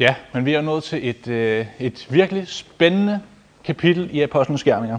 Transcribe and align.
Ja, 0.00 0.14
men 0.32 0.46
vi 0.46 0.54
er 0.54 0.60
nået 0.60 0.84
til 0.84 1.08
et, 1.08 1.28
øh, 1.28 1.66
et 1.78 2.06
virkelig 2.10 2.48
spændende 2.48 3.20
kapitel 3.64 4.08
i 4.12 4.20
Apostlenes 4.20 4.64
Gerninger. 4.64 4.98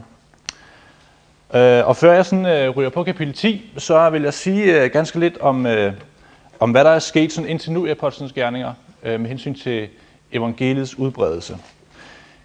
Øh, 1.53 1.87
og 1.87 1.97
før 1.97 2.13
jeg 2.13 2.25
sådan, 2.25 2.45
øh, 2.45 2.69
ryger 2.69 2.89
på 2.89 3.03
kapitel 3.03 3.33
10, 3.33 3.71
så 3.77 4.09
vil 4.09 4.21
jeg 4.21 4.33
sige 4.33 4.83
øh, 4.83 4.91
ganske 4.91 5.19
lidt 5.19 5.37
om, 5.37 5.65
øh, 5.65 5.93
om, 6.59 6.71
hvad 6.71 6.83
der 6.83 6.89
er 6.89 6.99
sket 6.99 7.31
sådan 7.31 7.49
indtil 7.49 7.71
nu 7.71 7.85
i 7.85 7.89
Apostlenes 7.89 8.33
Gerninger 8.33 8.73
øh, 9.03 9.19
med 9.19 9.29
hensyn 9.29 9.53
til 9.53 9.87
evangeliets 10.31 10.97
udbredelse. 10.97 11.57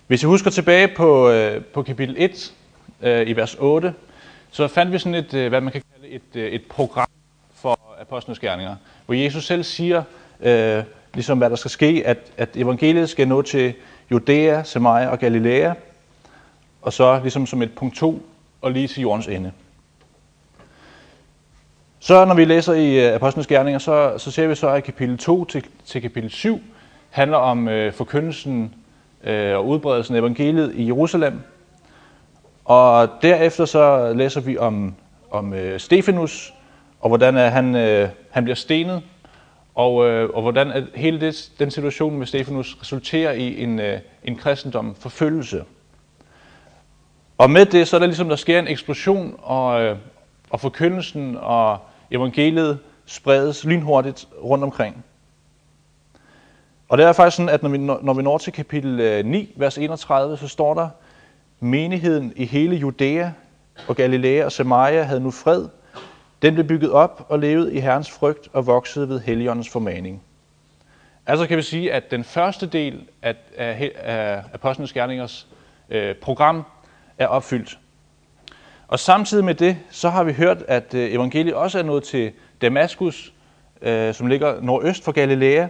Hvis 0.06 0.22
I 0.22 0.26
husker 0.26 0.50
tilbage 0.50 0.88
på, 0.88 1.30
øh, 1.30 1.64
på 1.64 1.82
kapitel 1.82 2.14
1 2.18 2.54
øh, 3.02 3.28
i 3.28 3.32
vers 3.32 3.54
8, 3.54 3.94
så 4.50 4.68
fandt 4.68 4.92
vi 4.92 4.98
sådan 4.98 5.14
et, 5.14 5.34
øh, 5.34 5.48
hvad 5.48 5.60
man 5.60 5.72
kan 5.72 5.82
kalde 5.92 6.14
et, 6.14 6.22
øh, 6.34 6.52
et 6.52 6.62
program 6.68 7.08
for 7.54 7.78
Apostlenes 8.00 8.38
Gerninger, 8.38 8.76
hvor 9.06 9.14
Jesus 9.14 9.46
selv 9.46 9.64
siger, 9.64 10.02
øh, 10.40 10.82
ligesom 11.16 11.38
hvad 11.38 11.50
der 11.50 11.56
skal 11.56 11.70
ske, 11.70 12.02
at, 12.04 12.18
at 12.36 12.48
evangeliet 12.56 13.10
skal 13.10 13.28
nå 13.28 13.42
til 13.42 13.74
Judæa, 14.10 14.62
Samaria 14.62 15.08
og 15.08 15.18
Galilea, 15.18 15.72
og 16.82 16.92
så 16.92 17.20
ligesom 17.22 17.46
som 17.46 17.62
et 17.62 17.72
punkt 17.72 17.96
2 17.96 18.26
og 18.62 18.72
lige 18.72 18.88
til 18.88 19.00
jordens 19.00 19.26
ende. 19.26 19.52
Så 21.98 22.24
når 22.24 22.34
vi 22.34 22.44
læser 22.44 22.72
i 22.72 23.06
øh, 23.06 23.14
Apostlenes 23.14 23.46
Gerninger, 23.46 23.78
så, 23.78 24.18
så 24.18 24.30
ser 24.30 24.46
vi 24.46 24.54
så, 24.54 24.68
at 24.68 24.84
kapitel 24.84 25.18
2 25.18 25.44
til, 25.44 25.64
til 25.84 26.02
kapitel 26.02 26.30
7 26.30 26.60
handler 27.10 27.36
om 27.36 27.68
øh, 27.68 27.92
forkyndelsen 27.92 28.74
øh, 29.24 29.56
og 29.56 29.68
udbredelsen 29.68 30.14
af 30.14 30.20
evangeliet 30.20 30.72
i 30.74 30.86
Jerusalem. 30.86 31.40
Og 32.64 33.08
derefter 33.22 33.64
så 33.64 34.12
læser 34.12 34.40
vi 34.40 34.58
om, 34.58 34.94
om 35.30 35.54
øh, 35.54 35.80
Stefanus, 35.80 36.54
og 37.00 37.08
hvordan 37.08 37.34
uh, 37.34 37.40
han, 37.40 37.74
øh, 37.74 38.08
han 38.30 38.44
bliver 38.44 38.56
stenet, 38.56 39.02
og, 39.76 40.08
øh, 40.08 40.30
og 40.34 40.42
hvordan 40.42 40.72
at 40.72 40.84
hele 40.94 41.20
det, 41.20 41.50
den 41.58 41.70
situation 41.70 42.18
med 42.18 42.26
Stefanus 42.26 42.76
resulterer 42.80 43.32
i 43.32 43.62
en, 43.62 43.78
øh, 43.78 44.00
en 44.24 44.36
kristendom 44.36 44.94
forfølgelse. 44.94 45.64
Og 47.38 47.50
med 47.50 47.66
det, 47.66 47.88
så 47.88 47.96
er 47.96 47.98
der 47.98 48.06
ligesom, 48.06 48.28
der 48.28 48.36
sker 48.36 48.58
en 48.58 48.68
eksplosion, 48.68 49.34
og, 49.42 49.82
øh, 49.82 49.96
og 50.50 50.60
forkyndelsen 50.60 51.36
og 51.40 51.78
evangeliet 52.10 52.78
spredes 53.06 53.64
lynhurtigt 53.64 54.28
rundt 54.44 54.64
omkring. 54.64 55.04
Og 56.88 56.98
det 56.98 57.06
er 57.06 57.12
faktisk 57.12 57.36
sådan, 57.36 57.48
at 57.48 57.62
når 57.62 57.70
vi, 57.70 57.78
når 57.78 58.14
vi 58.14 58.22
når 58.22 58.38
til 58.38 58.52
kapitel 58.52 59.00
øh, 59.00 59.24
9, 59.24 59.54
vers 59.56 59.78
31, 59.78 60.36
så 60.36 60.48
står 60.48 60.74
der, 60.74 60.88
menigheden 61.60 62.32
i 62.36 62.44
hele 62.44 62.76
Judæa 62.76 63.30
og 63.88 63.96
Galilea 63.96 64.44
og 64.44 64.52
Samaria 64.52 65.02
havde 65.02 65.20
nu 65.20 65.30
fred. 65.30 65.68
Den 66.46 66.54
blev 66.54 66.66
bygget 66.66 66.90
op 66.90 67.26
og 67.28 67.38
levede 67.38 67.74
i 67.74 67.80
Herrens 67.80 68.10
frygt 68.10 68.48
og 68.52 68.66
voksede 68.66 69.08
ved 69.08 69.20
Helligåndens 69.20 69.68
formaning. 69.68 70.22
Altså 71.26 71.46
kan 71.46 71.56
vi 71.56 71.62
sige, 71.62 71.92
at 71.92 72.10
den 72.10 72.24
første 72.24 72.66
del 72.66 73.08
af, 73.22 73.34
af, 73.56 73.92
af 73.96 74.42
Apostlenes 74.52 74.92
Gerningers 74.92 75.46
øh, 75.90 76.14
program 76.14 76.62
er 77.18 77.26
opfyldt. 77.26 77.78
Og 78.88 78.98
samtidig 78.98 79.44
med 79.44 79.54
det, 79.54 79.76
så 79.90 80.08
har 80.08 80.24
vi 80.24 80.32
hørt, 80.32 80.62
at 80.68 80.94
øh, 80.94 81.12
evangeliet 81.12 81.54
også 81.54 81.78
er 81.78 81.82
nået 81.82 82.02
til 82.02 82.32
Damaskus, 82.62 83.32
øh, 83.82 84.14
som 84.14 84.26
ligger 84.26 84.60
nordøst 84.60 85.04
for 85.04 85.12
Galilea, 85.12 85.66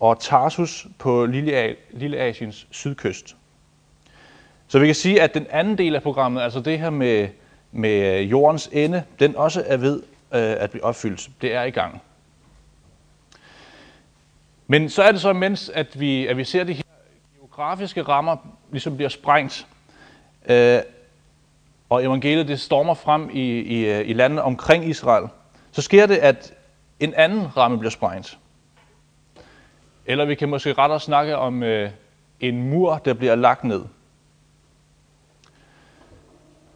og 0.00 0.20
Tarsus 0.20 0.86
på 0.98 1.26
Lilleasiens 1.92 2.66
sydkyst. 2.70 3.36
Så 4.68 4.78
vi 4.78 4.86
kan 4.86 4.94
sige, 4.94 5.22
at 5.22 5.34
den 5.34 5.46
anden 5.50 5.78
del 5.78 5.94
af 5.94 6.02
programmet, 6.02 6.42
altså 6.42 6.60
det 6.60 6.78
her 6.78 6.90
med, 6.90 7.28
med 7.72 8.20
øh, 8.20 8.30
jordens 8.30 8.70
ende, 8.72 9.02
den 9.20 9.36
også 9.36 9.64
er 9.66 9.76
ved 9.76 10.02
øh, 10.34 10.56
at 10.58 10.70
blive 10.70 10.84
opfyldt. 10.84 11.30
Det 11.40 11.54
er 11.54 11.62
i 11.62 11.70
gang. 11.70 12.02
Men 14.66 14.90
så 14.90 15.02
er 15.02 15.12
det 15.12 15.20
så, 15.20 15.32
mens 15.32 15.68
at 15.68 16.00
vi, 16.00 16.26
at 16.26 16.36
vi 16.36 16.44
ser 16.44 16.64
de 16.64 16.72
her 16.72 16.82
geografiske 17.38 18.02
rammer 18.02 18.36
ligesom 18.70 18.96
bliver 18.96 19.08
sprængt, 19.08 19.66
øh, 20.48 20.78
og 21.88 22.04
evangeliet 22.04 22.48
det 22.48 22.60
stormer 22.60 22.94
frem 22.94 23.30
i, 23.32 23.60
i, 23.60 23.86
øh, 23.86 24.08
i 24.08 24.12
landet 24.12 24.40
omkring 24.40 24.88
Israel, 24.88 25.28
så 25.72 25.82
sker 25.82 26.06
det, 26.06 26.16
at 26.16 26.52
en 27.00 27.14
anden 27.14 27.56
ramme 27.56 27.78
bliver 27.78 27.90
sprængt. 27.90 28.38
Eller 30.06 30.24
vi 30.24 30.34
kan 30.34 30.48
måske 30.48 30.72
rettere 30.72 31.00
snakke 31.00 31.36
om 31.36 31.62
øh, 31.62 31.90
en 32.40 32.70
mur, 32.70 33.00
der 33.04 33.14
bliver 33.14 33.34
lagt 33.34 33.64
ned. 33.64 33.82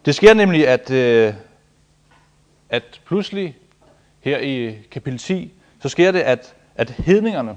Det 0.04 0.14
sker 0.14 0.34
nemlig, 0.34 0.68
at, 0.68 0.90
øh, 0.90 1.34
at 2.70 3.00
pludselig 3.06 3.56
her 4.20 4.38
i 4.38 4.78
kapitel 4.90 5.18
10, 5.18 5.52
så 5.80 5.88
sker 5.88 6.12
det, 6.12 6.20
at, 6.20 6.54
at 6.74 6.90
hedningerne 6.90 7.56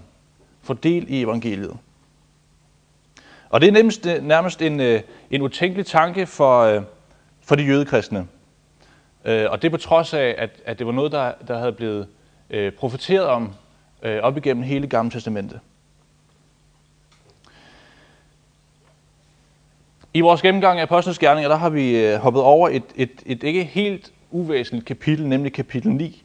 får 0.61 0.73
del 0.73 1.05
i 1.09 1.21
evangeliet. 1.21 1.77
Og 3.49 3.61
det 3.61 3.67
er 3.67 3.71
nærmest, 3.71 4.05
øh, 4.05 4.23
nærmest 4.23 4.61
en, 4.61 4.79
øh, 4.79 5.01
en 5.31 5.41
utænkelig 5.41 5.85
tanke 5.85 6.25
for, 6.25 6.61
øh, 6.61 6.81
for 7.41 7.55
de 7.55 7.63
jødekristne. 7.63 8.27
Og 9.25 9.61
det 9.61 9.71
på 9.71 9.77
trods 9.77 10.13
af, 10.13 10.35
at, 10.37 10.49
at 10.65 10.79
det 10.79 10.87
var 10.87 10.93
noget, 10.93 11.11
der, 11.11 11.33
der 11.47 11.57
havde 11.57 11.71
blevet 11.71 12.07
profeteret 12.77 13.25
om 13.25 13.53
op 14.03 14.37
igennem 14.37 14.63
hele 14.63 14.87
Gamle 14.87 15.11
Testamentet. 15.11 15.59
I 20.17 20.21
vores 20.21 20.41
gennemgang 20.41 20.79
af 20.79 20.83
Apostlenes 20.83 21.19
Gerninger, 21.19 21.49
der 21.49 21.55
har 21.55 21.69
vi 21.69 21.97
øh, 21.97 22.19
hoppet 22.19 22.41
over 22.41 22.69
et, 22.69 22.83
et, 22.95 23.11
et 23.25 23.43
ikke 23.43 23.63
helt 23.63 24.11
uvæsentligt 24.31 24.85
kapitel, 24.85 25.27
nemlig 25.27 25.53
kapitel 25.53 25.91
9, 25.91 26.23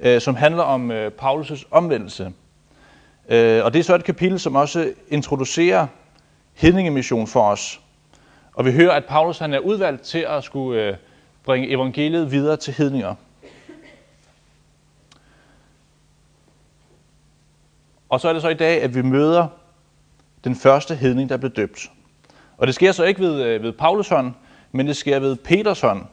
øh, 0.00 0.20
som 0.20 0.34
handler 0.34 0.62
om 0.62 0.90
øh, 0.90 1.10
Paulus' 1.22 1.64
omvendelse. 1.70 2.32
Og 3.28 3.72
det 3.72 3.76
er 3.76 3.82
så 3.82 3.94
et 3.94 4.04
kapitel, 4.04 4.40
som 4.40 4.54
også 4.56 4.92
introducerer 5.08 5.86
hedningemission 6.52 7.26
for 7.26 7.42
os. 7.42 7.80
Og 8.54 8.64
vi 8.64 8.72
hører, 8.72 8.92
at 8.92 9.04
Paulus 9.04 9.38
han 9.38 9.54
er 9.54 9.58
udvalgt 9.58 10.02
til 10.02 10.26
at 10.28 10.44
skulle 10.44 10.82
øh, 10.82 10.96
bringe 11.44 11.68
evangeliet 11.68 12.30
videre 12.30 12.56
til 12.56 12.74
hedninger. 12.74 13.14
Og 18.08 18.20
så 18.20 18.28
er 18.28 18.32
det 18.32 18.42
så 18.42 18.48
i 18.48 18.54
dag, 18.54 18.82
at 18.82 18.94
vi 18.94 19.02
møder 19.02 19.46
den 20.44 20.56
første 20.56 20.94
hedning, 20.94 21.28
der 21.28 21.36
blev 21.36 21.50
døbt. 21.50 21.90
Og 22.56 22.66
det 22.66 22.74
sker 22.74 22.92
så 22.92 23.04
ikke 23.04 23.20
ved, 23.20 23.42
øh, 23.42 23.62
ved 23.62 23.72
Paulus 23.72 24.08
hånd, 24.08 24.34
men 24.72 24.86
det 24.86 24.96
sker 24.96 25.18
ved 25.18 25.36
Peters 25.36 25.80
hånd. 25.80 26.06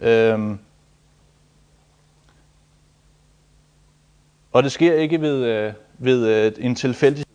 Øhm, 0.00 0.58
og 4.52 4.62
det 4.62 4.72
sker 4.72 4.94
ikke 4.94 5.20
ved, 5.20 5.44
øh, 5.44 5.72
ved 5.98 6.28
øh, 6.28 6.52
en 6.58 6.74
tilfældighed. 6.74 7.26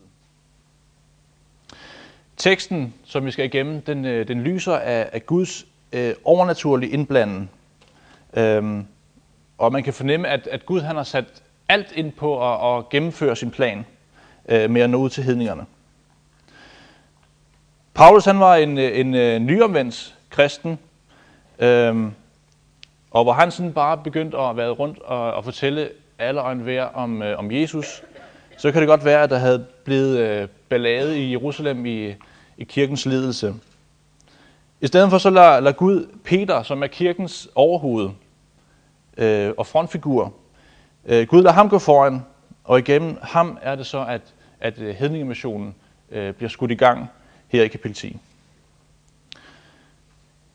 Teksten, 2.38 2.94
som 3.04 3.26
vi 3.26 3.32
skal 3.32 3.46
igennem, 3.46 3.82
den, 3.82 4.06
øh, 4.06 4.28
den 4.28 4.42
lyser 4.42 4.76
af, 4.76 5.10
af 5.14 5.26
Guds 5.26 5.66
øh, 5.92 6.14
overnaturlige 6.24 6.92
indblanden. 6.92 7.50
Øhm, 8.34 8.86
og 9.58 9.72
man 9.72 9.84
kan 9.84 9.94
fornemme, 9.94 10.28
at, 10.28 10.48
at 10.48 10.66
Gud 10.66 10.82
han 10.82 10.96
har 10.96 11.04
sat 11.04 11.44
alt 11.70 11.92
ind 11.92 12.12
på 12.12 12.54
at, 12.54 12.78
at 12.78 12.90
gennemføre 12.90 13.36
sin 13.36 13.52
plan 13.52 13.86
øh, 14.50 14.70
med 14.70 14.82
at 14.82 14.90
nå 14.90 14.98
ud 14.98 15.10
til 15.10 15.24
hedningerne. 15.24 15.66
Paulus 17.98 18.26
han 18.26 18.40
var 18.40 18.56
en, 18.56 18.78
øh, 18.78 19.00
en, 19.00 19.16
en 19.16 19.46
nyomvendt 19.46 20.16
kristen, 20.30 20.80
øhm, 21.60 22.12
og 23.12 23.24
hvor 23.24 23.34
han 23.34 23.52
sådan 23.52 23.74
bare 23.74 23.98
begyndte 23.98 24.38
at 24.38 24.58
være 24.58 24.70
rundt 24.70 25.00
og, 25.00 25.34
og 25.34 25.44
fortælle 25.44 25.90
alle 26.20 26.42
og 26.42 26.52
enhver 26.52 26.84
om, 26.84 27.22
øh, 27.22 27.40
om 27.40 27.52
Jesus, 27.52 28.04
så 28.58 28.72
kan 28.72 28.82
det 28.82 28.88
godt 28.88 29.06
være, 29.06 29.24
at 29.24 29.30
der 29.30 29.38
havde 29.38 29.66
blevet 29.84 30.20
øh, 30.20 30.48
ballade 30.70 31.20
i 31.20 31.32
Jerusalem 31.32 31.86
i, 31.86 32.14
i 32.58 32.64
kirkens 32.64 33.06
ledelse. 33.06 33.54
I 34.82 34.88
stedet 34.88 35.10
for 35.10 35.18
så 35.18 35.30
lader, 35.30 35.60
lader 35.60 35.76
Gud 35.76 36.08
Peter, 36.24 36.64
som 36.64 36.84
er 36.84 36.88
kirkens 36.88 37.50
overhoved 37.56 38.10
øh, 39.18 39.54
og 39.58 39.68
frontfigur, 39.68 40.34
øh, 41.06 41.28
Gud 41.28 41.42
lader 41.42 41.54
ham 41.54 41.70
gå 41.70 41.80
foran, 41.80 42.22
og 42.64 42.80
igennem 42.80 43.18
ham 43.22 43.58
er 43.62 43.76
det 43.76 43.86
så, 43.86 44.06
at, 44.06 44.22
at 44.60 44.80
øh, 44.80 44.96
hedningemissionen 44.96 45.76
øh, 46.12 46.34
bliver 46.34 46.50
skudt 46.50 46.72
i 46.72 46.76
gang 46.76 47.10
her 47.48 47.64
i 47.64 47.68
kapitel 47.68 47.96
10. 47.96 48.18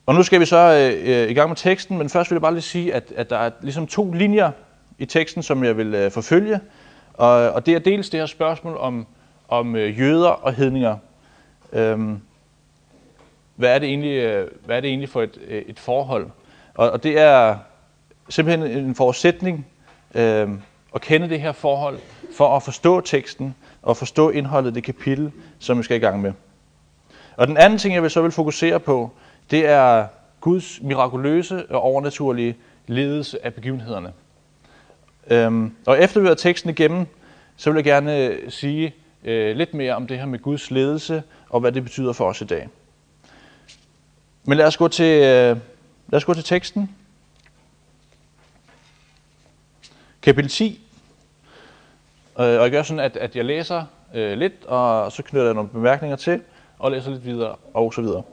Og 0.05 0.15
nu 0.15 0.23
skal 0.23 0.39
vi 0.39 0.45
så 0.45 0.91
øh, 1.03 1.29
i 1.29 1.33
gang 1.33 1.49
med 1.49 1.57
teksten, 1.57 1.97
men 1.97 2.09
først 2.09 2.31
vil 2.31 2.35
jeg 2.35 2.41
bare 2.41 2.53
lige 2.53 2.61
sige, 2.61 2.93
at, 2.93 3.13
at 3.15 3.29
der 3.29 3.37
er 3.37 3.51
ligesom 3.61 3.87
to 3.87 4.11
linjer 4.11 4.51
i 4.97 5.05
teksten, 5.05 5.43
som 5.43 5.63
jeg 5.63 5.77
vil 5.77 5.95
øh, 5.95 6.11
forfølge. 6.11 6.59
Og, 7.13 7.29
og 7.29 7.65
det 7.65 7.73
er 7.73 7.79
dels 7.79 8.09
det 8.09 8.19
her 8.19 8.27
spørgsmål 8.27 8.77
om, 8.77 9.07
om 9.47 9.75
øh, 9.75 9.99
jøder 9.99 10.29
og 10.29 10.53
hedninger. 10.53 10.97
Øhm, 11.73 12.19
hvad, 13.55 13.75
er 13.75 13.79
det 13.79 13.89
egentlig, 13.89 14.17
øh, 14.17 14.51
hvad 14.65 14.77
er 14.77 14.81
det 14.81 14.87
egentlig 14.87 15.09
for 15.09 15.21
et, 15.21 15.37
øh, 15.47 15.61
et 15.61 15.79
forhold? 15.79 16.29
Og, 16.73 16.91
og 16.91 17.03
det 17.03 17.19
er 17.19 17.57
simpelthen 18.29 18.71
en 18.85 18.95
forudsætning 18.95 19.67
øh, 20.15 20.49
at 20.95 21.01
kende 21.01 21.29
det 21.29 21.41
her 21.41 21.51
forhold, 21.51 21.99
for 22.37 22.55
at 22.55 22.63
forstå 22.63 23.01
teksten 23.01 23.55
og 23.81 23.97
forstå 23.97 24.29
indholdet 24.29 24.71
i 24.71 24.73
det 24.73 24.83
kapitel, 24.83 25.31
som 25.59 25.77
vi 25.77 25.83
skal 25.83 25.97
i 25.97 25.99
gang 25.99 26.21
med. 26.21 26.33
Og 27.37 27.47
den 27.47 27.57
anden 27.57 27.79
ting, 27.79 27.93
jeg 27.93 28.03
vil 28.03 28.11
så 28.11 28.21
vil 28.21 28.31
fokusere 28.31 28.79
på, 28.79 29.11
det 29.51 29.65
er 29.65 30.07
Guds 30.41 30.81
mirakuløse 30.81 31.65
og 31.71 31.81
overnaturlige 31.81 32.55
ledelse 32.87 33.45
af 33.45 33.53
begivenhederne. 33.53 34.13
Øhm, 35.27 35.75
og 35.85 35.99
efter 35.99 36.21
vi 36.21 36.27
har 36.27 36.35
teksten 36.35 36.69
igennem, 36.69 37.05
så 37.57 37.71
vil 37.71 37.77
jeg 37.77 37.83
gerne 37.83 38.17
øh, 38.17 38.51
sige 38.51 38.95
øh, 39.23 39.55
lidt 39.55 39.73
mere 39.73 39.95
om 39.95 40.07
det 40.07 40.17
her 40.17 40.25
med 40.25 40.39
Guds 40.39 40.71
ledelse 40.71 41.23
og 41.49 41.59
hvad 41.59 41.71
det 41.71 41.83
betyder 41.83 42.13
for 42.13 42.29
os 42.29 42.41
i 42.41 42.45
dag. 42.45 42.69
Men 44.43 44.57
lad 44.57 44.65
os 44.65 44.77
gå 44.77 44.87
til, 44.87 45.21
øh, 45.23 45.57
lad 46.09 46.13
os 46.13 46.25
gå 46.25 46.33
til 46.33 46.43
teksten. 46.43 46.95
Kapitel 50.21 50.51
10. 50.51 50.81
Øh, 52.39 52.45
og 52.45 52.45
jeg 52.45 52.71
gør 52.71 52.83
sådan, 52.83 52.99
at, 52.99 53.17
at 53.17 53.35
jeg 53.35 53.45
læser 53.45 53.85
øh, 54.13 54.37
lidt, 54.37 54.65
og 54.65 55.11
så 55.11 55.23
knytter 55.23 55.45
jeg 55.45 55.53
nogle 55.53 55.69
bemærkninger 55.69 56.15
til, 56.15 56.41
og 56.83 56.91
læser 56.91 57.11
lidt 57.11 57.25
videre, 57.25 57.55
og 57.73 57.93
så 57.93 58.01
videre. 58.01 58.23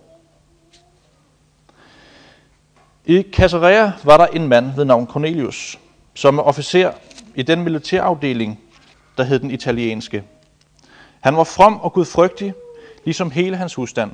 I 3.05 3.25
Caesarea 3.33 3.93
var 4.05 4.17
der 4.17 4.27
en 4.27 4.49
mand 4.49 4.75
ved 4.77 4.85
navn 4.85 5.07
Cornelius, 5.07 5.79
som 6.15 6.39
er 6.39 6.43
officer 6.43 6.93
i 7.35 7.43
den 7.43 7.63
militærafdeling, 7.63 8.61
der 9.17 9.25
hed 9.25 9.39
den 9.39 9.51
italienske. 9.51 10.25
Han 11.21 11.37
var 11.37 11.45
from 11.45 11.81
og 11.81 11.93
gudfrygtig, 11.93 12.55
ligesom 13.05 13.31
hele 13.31 13.57
hans 13.57 13.75
husstand. 13.75 14.13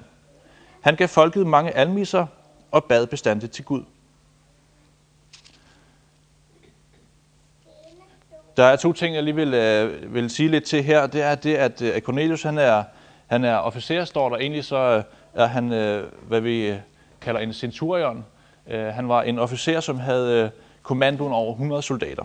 Han 0.80 0.96
gav 0.96 1.08
folket 1.08 1.46
mange 1.46 1.70
almiser 1.70 2.26
og 2.70 2.84
bad 2.84 3.06
bestandigt 3.06 3.52
til 3.52 3.64
Gud. 3.64 3.82
Der 8.56 8.64
er 8.64 8.76
to 8.76 8.92
ting, 8.92 9.14
jeg 9.14 9.22
lige 9.22 9.34
vil, 9.34 9.54
øh, 9.54 10.14
vil 10.14 10.30
sige 10.30 10.48
lidt 10.48 10.64
til 10.64 10.82
her. 10.82 11.06
Det 11.06 11.22
er 11.22 11.34
det, 11.34 11.54
at 11.54 11.82
øh, 11.82 12.00
Cornelius 12.00 12.42
han 12.42 12.58
er, 12.58 12.84
han 13.26 13.44
er 13.44 13.56
officer, 13.56 14.05
står 14.05 14.28
der. 14.28 14.37
Egentlig 14.37 14.64
så 14.64 14.76
øh, 14.76 15.02
er 15.34 15.46
han, 15.46 15.73
øh, 15.73 16.05
hvad 16.28 16.40
vi 16.40 16.69
øh, 16.69 16.76
kalder 17.20 17.40
en 17.40 17.52
centurion. 17.52 18.25
Han 18.70 19.08
var 19.08 19.23
en 19.23 19.38
officer, 19.38 19.81
som 19.81 19.99
havde 19.99 20.50
kommandoen 20.82 21.32
over 21.32 21.52
100 21.52 21.82
soldater. 21.82 22.25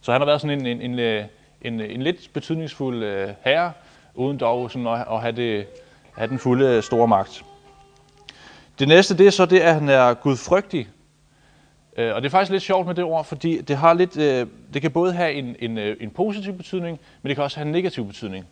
Så 0.00 0.12
han 0.12 0.20
har 0.20 0.26
været 0.26 0.40
sådan 0.40 0.66
en, 0.66 0.66
en, 0.66 0.98
en, 0.98 1.24
en, 1.62 1.80
en 1.80 2.02
lidt 2.02 2.30
betydningsfuld 2.32 3.04
herre, 3.44 3.72
uden 4.14 4.38
dog 4.38 4.70
sådan 4.70 4.86
at, 4.86 5.04
at 5.10 5.20
have, 5.20 5.32
det, 5.32 5.66
have 6.14 6.28
den 6.28 6.38
fulde 6.38 6.82
store 6.82 7.08
magt. 7.08 7.44
Det 8.78 8.88
næste, 8.88 9.18
det 9.18 9.26
er 9.26 9.30
så 9.30 9.46
det, 9.46 9.60
at 9.60 9.74
han 9.74 9.88
er 9.88 10.14
gudfrygtig. 10.14 10.88
Og 11.96 12.22
det 12.22 12.24
er 12.24 12.30
faktisk 12.30 12.52
lidt 12.52 12.62
sjovt 12.62 12.86
med 12.86 12.94
det 12.94 13.04
ord, 13.04 13.24
fordi 13.24 13.60
det, 13.60 13.76
har 13.76 13.94
lidt, 13.94 14.14
det 14.74 14.82
kan 14.82 14.90
både 14.90 15.12
have 15.12 15.32
en, 15.32 15.56
en, 15.58 15.78
en 15.78 16.10
positiv 16.10 16.52
betydning, 16.52 17.00
men 17.22 17.28
det 17.28 17.36
kan 17.36 17.44
også 17.44 17.56
have 17.56 17.66
en 17.66 17.72
negativ 17.72 18.06
betydning. 18.06 18.46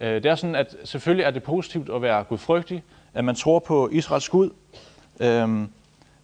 Øh, 0.00 0.22
det 0.22 0.26
er 0.26 0.34
sådan, 0.34 0.54
at 0.54 0.76
selvfølgelig 0.84 1.24
er 1.24 1.30
det 1.30 1.42
positivt 1.42 1.90
at 1.90 2.02
være 2.02 2.24
gudfrygtig, 2.24 2.82
at 3.14 3.24
man 3.24 3.34
tror 3.34 3.58
på 3.58 3.88
Israels 3.92 4.28
Gud, 4.28 4.50
øhm, 5.20 5.68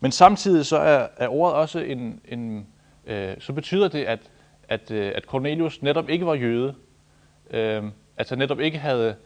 men 0.00 0.12
samtidig 0.12 0.66
så 0.66 0.76
er, 0.78 1.06
er 1.16 1.28
ordet 1.28 1.56
også 1.56 1.78
en, 1.78 2.20
en 2.28 2.66
øh, 3.06 3.34
så 3.38 3.52
betyder 3.52 3.88
det, 3.88 4.04
at, 4.04 4.20
at, 4.68 4.90
øh, 4.90 5.12
at 5.14 5.24
Cornelius 5.24 5.82
netop 5.82 6.08
ikke 6.08 6.26
var 6.26 6.34
jøde, 6.34 6.74
at 8.16 8.28
han 8.28 8.38
netop 8.38 8.60
ikke 8.60 8.78
havde 8.78 9.16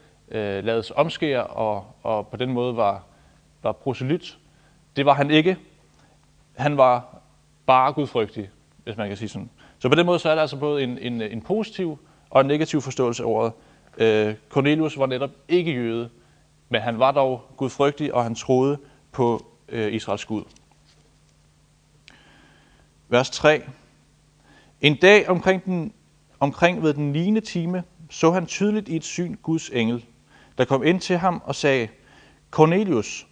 lavet 0.62 0.84
sig 0.84 0.96
omskære 0.96 1.44
og, 1.44 1.84
og 2.02 2.28
på 2.28 2.36
den 2.36 2.52
måde 2.52 2.76
var, 2.76 3.02
var 3.62 3.72
proselyt. 3.72 4.38
Det 4.96 5.06
var 5.06 5.14
han 5.14 5.30
ikke, 5.30 5.56
han 6.56 6.76
var 6.76 7.22
bare 7.66 7.92
gudfrygtig, 7.92 8.50
hvis 8.84 8.96
man 8.96 9.08
kan 9.08 9.16
sige 9.16 9.28
sådan. 9.28 9.50
Så 9.78 9.88
på 9.88 9.94
den 9.94 10.06
måde 10.06 10.18
så 10.18 10.30
er 10.30 10.34
der 10.34 10.42
altså 10.42 10.56
både 10.56 10.82
en, 10.82 10.98
en, 10.98 11.22
en 11.22 11.42
positiv 11.42 11.98
og 12.30 12.40
en 12.40 12.46
negativ 12.46 12.80
forståelse 12.80 13.22
af 13.22 13.26
ordet. 13.26 13.52
Øh, 13.98 14.34
Cornelius 14.48 14.98
var 14.98 15.06
netop 15.06 15.30
ikke 15.48 15.72
jøde, 15.72 16.10
men 16.68 16.80
han 16.80 16.98
var 16.98 17.12
dog 17.12 17.42
gudfrygtig, 17.56 18.14
og 18.14 18.22
han 18.22 18.34
troede 18.34 18.78
på 19.12 19.46
øh, 19.68 19.92
Israels 19.92 20.24
Gud. 20.24 20.44
Vers 23.08 23.30
3. 23.30 23.62
En 24.80 24.96
dag 24.96 25.28
omkring, 25.28 25.64
den, 25.64 25.92
omkring 26.40 26.82
ved 26.82 26.94
den 26.94 27.12
9. 27.12 27.40
time 27.40 27.84
så 28.10 28.30
han 28.30 28.46
tydeligt 28.46 28.88
i 28.88 28.96
et 28.96 29.04
syn 29.04 29.36
Guds 29.42 29.68
engel, 29.68 30.04
der 30.58 30.64
kom 30.64 30.84
ind 30.84 31.00
til 31.00 31.18
ham 31.18 31.42
og 31.44 31.54
sagde, 31.54 31.88
Cornelius. 32.50 33.26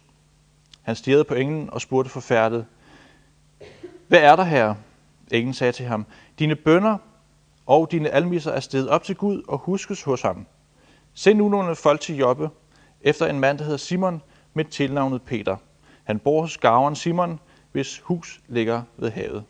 Han 0.81 0.95
stirrede 0.95 1.23
på 1.23 1.33
englen 1.33 1.69
og 1.69 1.81
spurgte 1.81 2.11
forfærdet, 2.11 2.65
hvad 4.07 4.19
er 4.19 4.35
der 4.35 4.43
her? 4.43 4.75
Englen 5.31 5.53
sagde 5.53 5.71
til 5.71 5.85
ham, 5.85 6.05
dine 6.39 6.55
bønder 6.55 6.97
og 7.65 7.91
dine 7.91 8.09
almiser 8.09 8.51
er 8.51 8.59
steget 8.59 8.89
op 8.89 9.03
til 9.03 9.15
Gud 9.15 9.41
og 9.47 9.57
huskes 9.57 10.03
hos 10.03 10.21
ham. 10.21 10.45
Send 11.13 11.37
nu 11.37 11.49
nogle 11.49 11.75
folk 11.75 12.01
til 12.01 12.17
Joppe 12.17 12.49
efter 13.01 13.27
en 13.27 13.39
mand, 13.39 13.57
der 13.57 13.63
hedder 13.63 13.77
Simon, 13.77 14.21
med 14.53 14.65
tilnavnet 14.65 15.21
Peter. 15.21 15.57
Han 16.03 16.19
bor 16.19 16.41
hos 16.41 16.57
gaveren 16.57 16.95
Simon, 16.95 17.39
hvis 17.71 17.99
hus 17.99 18.41
ligger 18.47 18.83
ved 18.97 19.11
havet. 19.11 19.43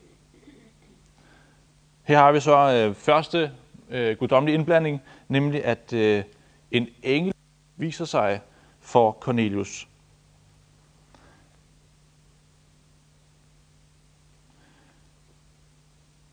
Her 2.02 2.18
har 2.18 2.32
vi 2.32 2.40
så 2.40 2.72
øh, 2.72 2.94
første 2.94 3.52
øh, 3.90 4.16
guddommelige 4.16 4.54
indblanding, 4.54 5.02
nemlig 5.28 5.64
at 5.64 5.92
øh, 5.92 6.24
en 6.70 6.88
engel 7.02 7.34
viser 7.76 8.04
sig 8.04 8.40
for 8.80 9.12
Cornelius. 9.20 9.88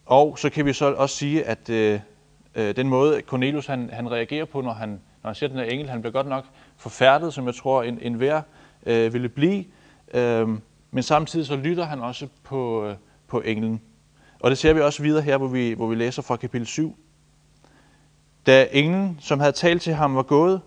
Og 0.05 0.39
så 0.39 0.49
kan 0.49 0.65
vi 0.65 0.73
så 0.73 0.93
også 0.93 1.15
sige, 1.15 1.43
at 1.43 1.69
øh, 1.69 1.99
øh 2.55 2.75
den 2.75 2.89
måde 2.89 3.21
Cornelius 3.21 3.65
han, 3.65 3.89
han 3.89 4.11
reagerer 4.11 4.45
på, 4.45 4.61
når 4.61 4.73
han, 4.73 5.01
når 5.23 5.29
han 5.29 5.35
ser 5.35 5.47
den 5.47 5.57
her 5.57 5.63
engel, 5.63 5.89
han 5.89 6.01
bliver 6.01 6.13
godt 6.13 6.27
nok 6.27 6.45
forfærdet, 6.77 7.33
som 7.33 7.45
jeg 7.45 7.55
tror 7.55 7.83
en, 7.83 7.99
en 8.01 8.13
hver 8.13 8.41
øh, 8.85 9.13
ville 9.13 9.29
blive. 9.29 9.65
Øh, 10.13 10.47
men 10.91 11.03
samtidig 11.03 11.45
så 11.45 11.55
lytter 11.55 11.85
han 11.85 11.99
også 11.99 12.27
på, 12.43 12.85
øh, 12.85 12.95
på 13.27 13.41
englen. 13.41 13.81
Og 14.39 14.49
det 14.49 14.57
ser 14.57 14.73
vi 14.73 14.81
også 14.81 15.03
videre 15.03 15.21
her, 15.21 15.37
hvor 15.37 15.47
vi, 15.47 15.71
hvor 15.71 15.87
vi 15.87 15.95
læser 15.95 16.21
fra 16.21 16.35
kapitel 16.35 16.67
7. 16.67 16.97
Da 18.45 18.67
englen, 18.71 19.17
som 19.21 19.39
havde 19.39 19.51
talt 19.51 19.81
til 19.81 19.93
ham, 19.93 20.15
var 20.15 20.23
gået, 20.23 20.61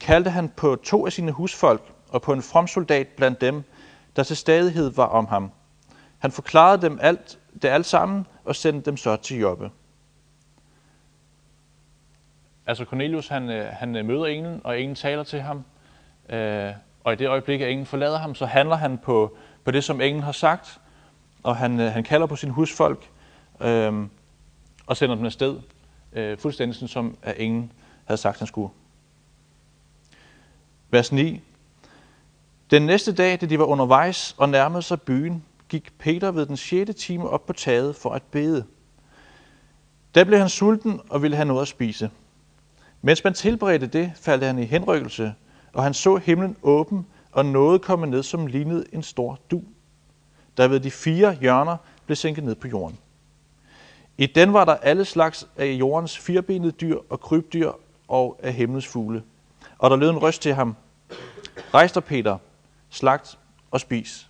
kaldte 0.00 0.30
han 0.30 0.48
på 0.48 0.76
to 0.76 1.06
af 1.06 1.12
sine 1.12 1.32
husfolk 1.32 1.92
og 2.08 2.22
på 2.22 2.32
en 2.32 2.42
from 2.42 2.66
soldat 2.66 3.08
blandt 3.08 3.40
dem, 3.40 3.62
der 4.16 4.22
til 4.22 4.36
stadighed 4.36 4.90
var 4.90 5.06
om 5.06 5.26
ham. 5.26 5.50
Han 6.18 6.32
forklarede 6.32 6.82
dem 6.82 6.98
alt, 7.02 7.38
det 7.62 7.68
alt 7.68 7.86
sammen, 7.86 8.26
og 8.44 8.56
sendte 8.56 8.90
dem 8.90 8.96
så 8.96 9.16
til 9.16 9.38
Jobbe. 9.38 9.70
Altså 12.66 12.84
Cornelius, 12.84 13.28
han, 13.28 13.50
øh, 13.50 13.66
han 13.72 13.96
øh, 13.96 14.04
møder 14.04 14.26
englen, 14.26 14.60
og 14.64 14.80
englen 14.80 14.94
taler 14.94 15.22
til 15.22 15.40
ham. 15.40 15.64
Øh, 16.28 16.72
og 17.04 17.12
i 17.12 17.16
det 17.16 17.28
øjeblik, 17.28 17.60
at 17.60 17.70
englen 17.70 17.86
forlader 17.86 18.18
ham, 18.18 18.34
så 18.34 18.46
handler 18.46 18.76
han 18.76 18.98
på, 18.98 19.36
på 19.64 19.70
det, 19.70 19.84
som 19.84 20.00
englen 20.00 20.22
har 20.22 20.32
sagt. 20.32 20.80
Og 21.42 21.56
han, 21.56 21.80
øh, 21.80 21.92
han 21.92 22.04
kalder 22.04 22.26
på 22.26 22.36
sin 22.36 22.50
husfolk 22.50 23.10
øh, 23.60 24.06
og 24.86 24.96
sender 24.96 25.14
dem 25.14 25.24
afsted. 25.24 25.60
Øh, 26.12 26.38
fuldstændig 26.38 26.74
sådan, 26.74 26.88
som 26.88 27.16
at 27.22 27.34
englen 27.38 27.72
havde 28.04 28.20
sagt, 28.20 28.38
han 28.38 28.46
skulle. 28.46 28.72
Vers 30.90 31.12
9. 31.12 31.40
Den 32.70 32.82
næste 32.82 33.14
dag, 33.14 33.40
da 33.40 33.46
de 33.46 33.58
var 33.58 33.64
undervejs 33.64 34.34
og 34.38 34.48
nærmede 34.48 34.82
sig 34.82 35.02
byen, 35.02 35.44
gik 35.68 35.98
Peter 35.98 36.30
ved 36.30 36.46
den 36.46 36.56
6. 36.56 36.90
time 36.94 37.28
op 37.28 37.46
på 37.46 37.52
taget 37.52 37.96
for 37.96 38.10
at 38.10 38.22
bede. 38.22 38.64
Da 40.14 40.24
blev 40.24 40.38
han 40.38 40.48
sulten 40.48 41.00
og 41.10 41.22
ville 41.22 41.36
have 41.36 41.46
noget 41.46 41.62
at 41.62 41.68
spise. 41.68 42.10
Mens 43.06 43.24
man 43.24 43.34
tilberedte 43.34 43.86
det, 43.86 44.12
faldt 44.16 44.44
han 44.44 44.58
i 44.58 44.64
henrykkelse, 44.64 45.34
og 45.72 45.82
han 45.82 45.94
så 45.94 46.16
himlen 46.16 46.56
åben, 46.62 47.06
og 47.32 47.46
noget 47.46 47.82
komme 47.82 48.06
ned, 48.06 48.22
som 48.22 48.46
lignede 48.46 48.84
en 48.92 49.02
stor 49.02 49.38
du, 49.50 49.62
der 50.56 50.68
ved 50.68 50.80
de 50.80 50.90
fire 50.90 51.34
hjørner 51.34 51.76
blev 52.06 52.16
sænket 52.16 52.44
ned 52.44 52.54
på 52.54 52.68
jorden. 52.68 52.98
I 54.18 54.26
den 54.26 54.52
var 54.52 54.64
der 54.64 54.74
alle 54.74 55.04
slags 55.04 55.48
af 55.56 55.66
jordens 55.66 56.18
firbenede 56.18 56.72
dyr 56.72 56.98
og 57.10 57.20
krybdyr 57.20 57.72
og 58.08 58.40
af 58.42 58.52
himlens 58.52 58.86
fugle. 58.86 59.22
Og 59.78 59.90
der 59.90 59.96
lød 59.96 60.10
en 60.10 60.22
røst 60.22 60.42
til 60.42 60.54
ham. 60.54 60.76
Rejs 61.74 61.92
dig, 61.92 62.04
Peter, 62.04 62.38
slagt 62.90 63.38
og 63.70 63.80
spis. 63.80 64.28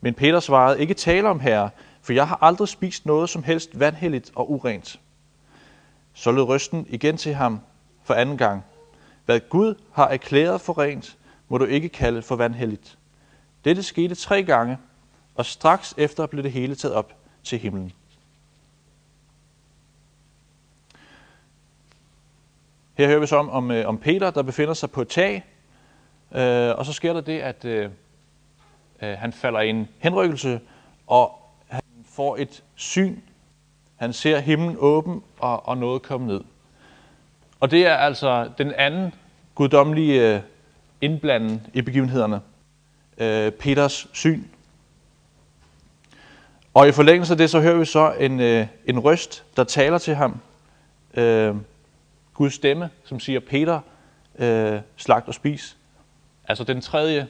Men 0.00 0.14
Peter 0.14 0.40
svarede, 0.40 0.80
ikke 0.80 0.94
tale 0.94 1.28
om 1.28 1.40
herre, 1.40 1.70
for 2.02 2.12
jeg 2.12 2.28
har 2.28 2.38
aldrig 2.40 2.68
spist 2.68 3.06
noget 3.06 3.30
som 3.30 3.42
helst 3.42 3.80
vandhelligt 3.80 4.32
og 4.34 4.50
urent. 4.50 5.00
Så 6.14 6.32
lød 6.32 6.42
røsten 6.42 6.86
igen 6.88 7.16
til 7.16 7.34
ham 7.34 7.60
for 8.02 8.14
anden 8.14 8.36
gang. 8.36 8.64
Hvad 9.24 9.40
Gud 9.48 9.74
har 9.92 10.08
erklæret 10.08 10.60
for 10.60 10.78
rent, 10.78 11.16
må 11.48 11.58
du 11.58 11.64
ikke 11.64 11.88
kalde 11.88 12.22
for 12.22 12.36
vandhelligt. 12.36 12.98
Dette 13.64 13.82
skete 13.82 14.14
tre 14.14 14.42
gange, 14.42 14.78
og 15.34 15.46
straks 15.46 15.94
efter 15.96 16.26
blev 16.26 16.42
det 16.42 16.52
hele 16.52 16.74
taget 16.74 16.94
op 16.94 17.12
til 17.42 17.58
himlen. 17.58 17.92
Her 22.94 23.06
hører 23.06 23.20
vi 23.20 23.26
så 23.26 23.36
om, 23.36 23.50
om, 23.50 23.70
øh, 23.70 23.88
om 23.88 23.98
Peter, 23.98 24.30
der 24.30 24.42
befinder 24.42 24.74
sig 24.74 24.90
på 24.90 25.02
et 25.02 25.08
tag, 25.08 25.44
øh, 26.32 26.78
og 26.78 26.86
så 26.86 26.92
sker 26.92 27.12
der 27.12 27.20
det, 27.20 27.40
at 27.40 27.64
Øh, 27.64 27.90
øh 29.02 29.18
han 29.18 29.32
falder 29.32 29.60
i 29.60 29.68
en 29.68 29.88
henrykkelse, 29.98 30.60
og 31.06 31.38
han 31.68 31.82
får 32.04 32.36
et 32.36 32.64
syn. 32.74 33.16
Han 33.96 34.12
ser 34.12 34.38
himlen 34.38 34.76
åben, 34.78 35.22
og, 35.38 35.68
og 35.68 35.78
noget 35.78 36.02
komme 36.02 36.26
ned. 36.26 36.40
Og 37.60 37.70
det 37.70 37.86
er 37.86 37.94
altså 37.94 38.50
den 38.58 38.72
anden 38.72 39.14
guddommelige 39.54 40.34
øh, 40.34 40.40
indblanden 41.00 41.66
i 41.74 41.82
begivenhederne. 41.82 42.40
Øh, 43.18 43.52
Peters 43.52 44.06
syn. 44.12 44.42
Og 46.74 46.88
i 46.88 46.92
forlængelse 46.92 47.32
af 47.32 47.38
det, 47.38 47.50
så 47.50 47.60
hører 47.60 47.78
vi 47.78 47.84
så 47.84 48.12
en, 48.20 48.40
øh, 48.40 48.66
en 48.86 48.98
røst, 48.98 49.44
der 49.56 49.64
taler 49.64 49.98
til 49.98 50.14
ham. 50.14 50.40
Øh, 51.14 51.54
Guds 52.34 52.54
stemme, 52.54 52.90
som 53.04 53.20
siger, 53.20 53.40
Peter, 53.40 53.80
øh, 54.38 54.80
slagt 54.96 55.28
og 55.28 55.34
spis. 55.34 55.76
Altså 56.48 56.64
den 56.64 56.80
tredje 56.80 57.28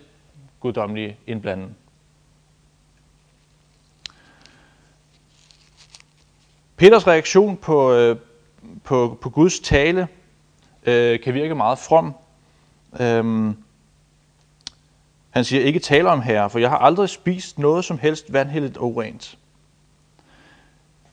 guddommelige 0.61 1.16
indblanden. 1.26 1.76
Peters 6.76 7.07
reaktion 7.07 7.57
på, 7.57 7.93
øh, 7.93 8.16
på, 8.85 9.19
på 9.21 9.31
Guds 9.31 9.61
tale 9.61 10.09
øh, 10.87 11.21
kan 11.21 11.35
virke 11.35 11.54
meget 11.54 11.78
from. 11.78 12.14
Øhm, 13.00 13.57
han 15.31 15.45
siger, 15.45 15.64
ikke 15.64 15.78
tale 15.78 16.11
om 16.11 16.23
herre, 16.23 16.50
for 16.50 16.59
jeg 16.59 16.71
har 16.71 16.78
aldrig 16.78 17.09
spist 17.09 17.59
noget 17.59 17.85
som 17.85 17.99
helst 17.99 18.33
vandhældet 18.33 18.76
og 18.76 18.95
urent. 18.95 19.38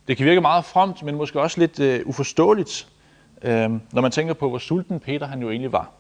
Det 0.08 0.18
kan 0.18 0.26
virke 0.26 0.42
meget 0.42 0.66
fromt, 0.66 1.04
men 1.04 1.16
måske 1.16 1.42
også 1.42 1.60
lidt 1.60 1.80
øh, 1.80 2.02
uforståeligt, 2.06 2.88
øh, 3.42 3.70
når 3.92 4.02
man 4.02 4.12
tænker 4.12 4.34
på, 4.34 4.50
hvor 4.50 4.58
sulten 4.58 5.00
Peter 5.00 5.28
han 5.28 5.42
jo 5.42 5.50
egentlig 5.50 5.72
var. 5.72 5.92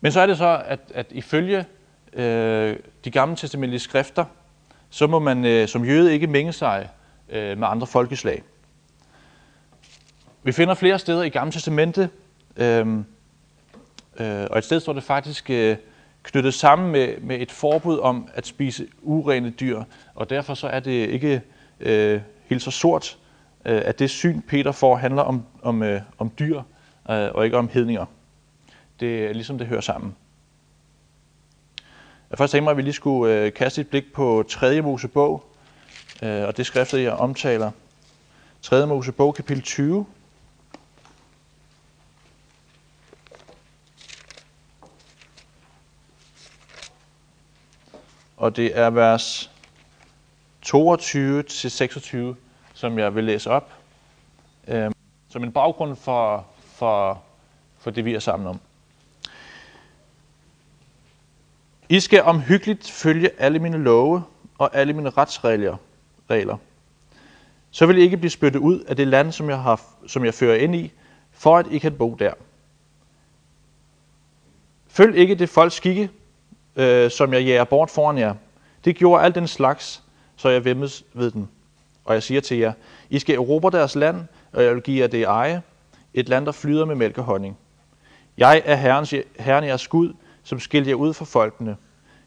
Men 0.00 0.12
så 0.12 0.20
er 0.20 0.26
det 0.26 0.38
så, 0.38 0.62
at, 0.66 0.80
at 0.94 1.06
ifølge 1.10 1.64
øh, 2.12 2.76
de 3.04 3.10
gamle 3.10 3.36
testamentlige 3.36 3.80
skrifter, 3.80 4.24
så 4.90 5.06
må 5.06 5.18
man 5.18 5.44
øh, 5.44 5.68
som 5.68 5.84
jøde 5.84 6.12
ikke 6.12 6.26
mænge 6.26 6.52
sig 6.52 6.88
øh, 7.28 7.58
med 7.58 7.68
andre 7.68 7.86
folkeslag. 7.86 8.42
Vi 10.42 10.52
finder 10.52 10.74
flere 10.74 10.98
steder 10.98 11.22
i 11.22 11.28
Gamle 11.28 11.52
Testamente, 11.52 12.10
øh, 12.56 12.86
øh, 14.20 14.46
og 14.50 14.58
et 14.58 14.64
sted 14.64 14.80
står 14.80 14.92
det 14.92 15.02
faktisk 15.02 15.50
øh, 15.50 15.76
knyttet 16.22 16.54
sammen 16.54 16.92
med, 16.92 17.20
med 17.20 17.40
et 17.40 17.50
forbud 17.50 17.98
om 17.98 18.28
at 18.34 18.46
spise 18.46 18.86
urene 19.02 19.50
dyr, 19.50 19.82
og 20.14 20.30
derfor 20.30 20.54
så 20.54 20.68
er 20.68 20.80
det 20.80 21.08
ikke 21.08 21.42
øh, 21.80 22.20
helt 22.46 22.62
så 22.62 22.70
sort, 22.70 23.18
øh, 23.64 23.82
at 23.84 23.98
det 23.98 24.10
syn, 24.10 24.40
Peter 24.40 24.72
får, 24.72 24.96
handler 24.96 25.22
om, 25.22 25.44
om, 25.62 25.82
øh, 25.82 26.00
om 26.18 26.30
dyr 26.38 26.62
øh, 27.10 27.28
og 27.34 27.44
ikke 27.44 27.58
om 27.58 27.68
hedninger. 27.72 28.06
Det 29.00 29.24
er 29.24 29.32
ligesom 29.32 29.58
det 29.58 29.66
hører 29.66 29.80
sammen. 29.80 30.16
Jeg 32.30 32.38
først 32.38 32.50
tænkte 32.50 32.64
mig, 32.64 32.70
at 32.70 32.76
vi 32.76 32.82
lige 32.82 32.92
skulle 32.92 33.34
øh, 33.34 33.52
kaste 33.52 33.80
et 33.80 33.88
blik 33.88 34.12
på 34.12 34.44
3. 34.48 34.80
Mosebog, 34.80 35.44
øh, 36.22 36.42
og 36.46 36.56
det 36.56 36.66
skriftet, 36.66 37.02
jeg 37.02 37.12
omtaler. 37.12 37.70
3. 38.62 38.86
Mosebog, 38.86 39.34
kapitel 39.34 39.62
20. 39.62 40.06
Og 48.36 48.56
det 48.56 48.78
er 48.78 48.90
vers 48.90 49.50
22-26, 50.66 52.36
som 52.74 52.98
jeg 52.98 53.14
vil 53.14 53.24
læse 53.24 53.50
op, 53.50 53.72
øh, 54.68 54.90
som 55.28 55.44
en 55.44 55.52
baggrund 55.52 55.96
for, 55.96 56.46
for, 56.58 57.22
for 57.78 57.90
det, 57.90 58.04
vi 58.04 58.14
er 58.14 58.18
sammen 58.18 58.46
om. 58.48 58.60
I 61.90 62.00
skal 62.00 62.22
omhyggeligt 62.22 62.90
følge 62.90 63.30
alle 63.38 63.58
mine 63.58 63.78
love 63.78 64.22
og 64.58 64.70
alle 64.76 64.92
mine 64.92 65.10
retsregler. 65.10 65.76
Regler. 66.30 66.56
Så 67.70 67.86
vil 67.86 67.98
I 67.98 68.00
ikke 68.00 68.16
blive 68.16 68.30
spyttet 68.30 68.60
ud 68.60 68.80
af 68.80 68.96
det 68.96 69.06
land, 69.06 69.32
som 69.32 69.50
jeg, 69.50 69.62
har, 69.62 69.80
som 70.06 70.24
jeg 70.24 70.34
fører 70.34 70.56
ind 70.56 70.74
i, 70.74 70.92
for 71.32 71.58
at 71.58 71.66
I 71.70 71.78
kan 71.78 71.92
bo 71.92 72.16
der. 72.18 72.32
Følg 74.88 75.16
ikke 75.16 75.34
det 75.34 75.48
folks 75.48 75.74
skikke, 75.74 76.10
øh, 76.76 77.10
som 77.10 77.32
jeg 77.32 77.42
jager 77.42 77.64
bort 77.64 77.90
foran 77.90 78.18
jer. 78.18 78.34
Det 78.84 78.96
gjorde 78.96 79.24
alt 79.24 79.34
den 79.34 79.48
slags, 79.48 80.02
så 80.36 80.48
jeg 80.48 80.64
vemmes 80.64 81.04
ved 81.14 81.30
den. 81.30 81.48
Og 82.04 82.14
jeg 82.14 82.22
siger 82.22 82.40
til 82.40 82.56
jer, 82.56 82.72
I 83.10 83.18
skal 83.18 83.34
erobre 83.34 83.70
deres 83.70 83.94
land, 83.94 84.24
og 84.52 84.62
jeg 84.62 84.74
vil 84.74 84.82
give 84.82 85.00
jer 85.00 85.06
det 85.06 85.22
eje, 85.22 85.62
et 86.14 86.28
land, 86.28 86.46
der 86.46 86.52
flyder 86.52 86.84
med 86.84 86.94
mælk 86.94 87.18
og 87.18 87.24
honning. 87.24 87.58
Jeg 88.36 88.62
er 88.64 88.76
herrens, 88.76 89.14
herren 89.38 89.64
jeres 89.64 89.88
Gud, 89.88 90.12
som 90.42 90.60
skilte 90.60 90.90
jer 90.90 90.94
ud 90.94 91.14
fra 91.14 91.24
folkene. 91.24 91.76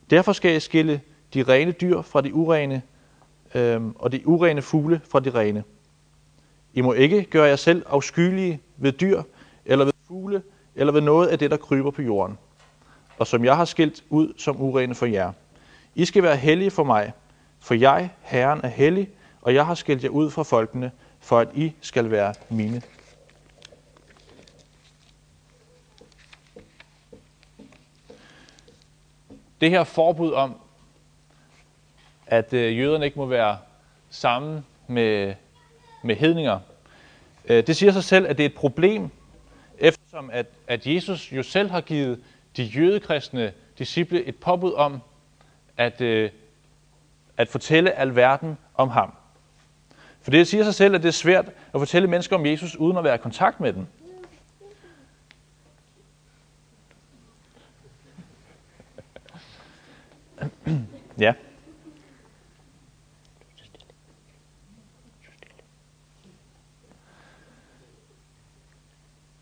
Derfor 0.10 0.34
skal 0.34 0.51
jeg 0.51 0.62
skille 0.62 1.01
de 1.34 1.43
rene 1.43 1.72
dyr 1.72 2.01
fra 2.01 2.22
de 2.22 2.34
urene, 2.34 2.82
øhm, 3.55 3.96
og 4.00 4.12
de 4.12 4.27
urene 4.27 4.62
fugle 4.62 5.01
fra 5.12 5.20
de 5.20 5.29
rene. 5.29 5.63
I 6.74 6.82
må 6.82 6.93
ikke 6.93 7.24
gøre 7.24 7.48
jer 7.48 7.55
selv 7.55 7.86
afskyelige 7.89 8.62
ved 8.77 8.91
dyr, 8.91 9.22
eller 9.65 9.86
ved 9.86 9.93
fugle, 10.08 10.41
eller 10.75 10.93
ved 10.93 11.01
noget 11.01 11.27
af 11.27 11.39
det, 11.39 11.51
der 11.51 11.58
kryber 11.58 11.91
på 11.91 12.01
jorden, 12.01 12.38
og 13.17 13.27
som 13.27 13.46
jeg 13.46 13.55
har 13.55 13.65
skilt 13.65 14.03
ud 14.10 14.34
som 14.38 14.62
urene 14.62 14.96
for 14.96 15.05
jer. 15.05 15.32
I 15.96 16.05
skal 16.05 16.24
være 16.24 16.36
hellige 16.36 16.72
for 16.72 16.84
mig, 16.84 17.13
for 17.60 17.74
jeg, 17.74 18.10
Herren, 18.22 18.60
er 18.63 18.67
hellig, 18.67 19.10
og 19.41 19.53
jeg 19.53 19.65
har 19.65 19.75
skilt 19.75 20.03
jer 20.03 20.10
ud 20.10 20.29
fra 20.29 20.43
folkene, 20.43 20.91
for 21.20 21.39
at 21.39 21.48
I 21.53 21.74
skal 21.82 22.12
være 22.12 22.34
mine. 22.50 22.82
Det 29.63 29.72
her 29.72 29.84
forbud 29.84 30.34
om, 30.34 30.55
at 32.27 32.53
øh, 32.53 32.77
jøderne 32.79 33.05
ikke 33.05 33.20
må 33.20 33.25
være 33.25 33.58
sammen 34.10 34.65
med, 34.88 35.34
med 36.03 36.15
hedninger, 36.15 36.60
øh, 37.46 37.67
det 37.67 37.75
siger 37.75 37.91
sig 37.91 38.03
selv, 38.03 38.27
at 38.27 38.38
det 38.38 38.43
er 38.43 38.50
et 38.50 38.55
problem, 38.55 39.10
eftersom 39.77 40.29
at, 40.34 40.46
at 40.67 40.88
Jesus 40.88 41.32
jo 41.32 41.43
selv 41.43 41.72
har 41.72 41.82
givet 41.82 42.24
de 42.58 42.63
jødekristne 42.63 43.53
disciple 43.77 44.24
et 44.24 44.36
påbud 44.36 44.74
om 44.74 45.01
at, 45.77 46.01
øh, 46.01 46.29
at 47.38 47.48
fortælle 47.48 47.91
alverden 47.91 48.58
om 48.75 48.89
ham. 48.89 49.13
For 50.22 50.32
det 50.32 50.48
siger 50.48 50.63
sig 50.63 50.75
selv, 50.75 50.96
at 50.96 51.03
det 51.03 51.08
er 51.08 51.13
svært 51.13 51.46
at 51.74 51.79
fortælle 51.82 52.08
mennesker 52.08 52.36
om 52.36 52.46
Jesus, 52.46 52.75
uden 52.75 52.98
at 52.98 53.03
være 53.03 53.15
i 53.15 53.17
kontakt 53.17 53.60
med 53.60 53.74
dem. 53.74 53.88
Ja. 61.24 61.34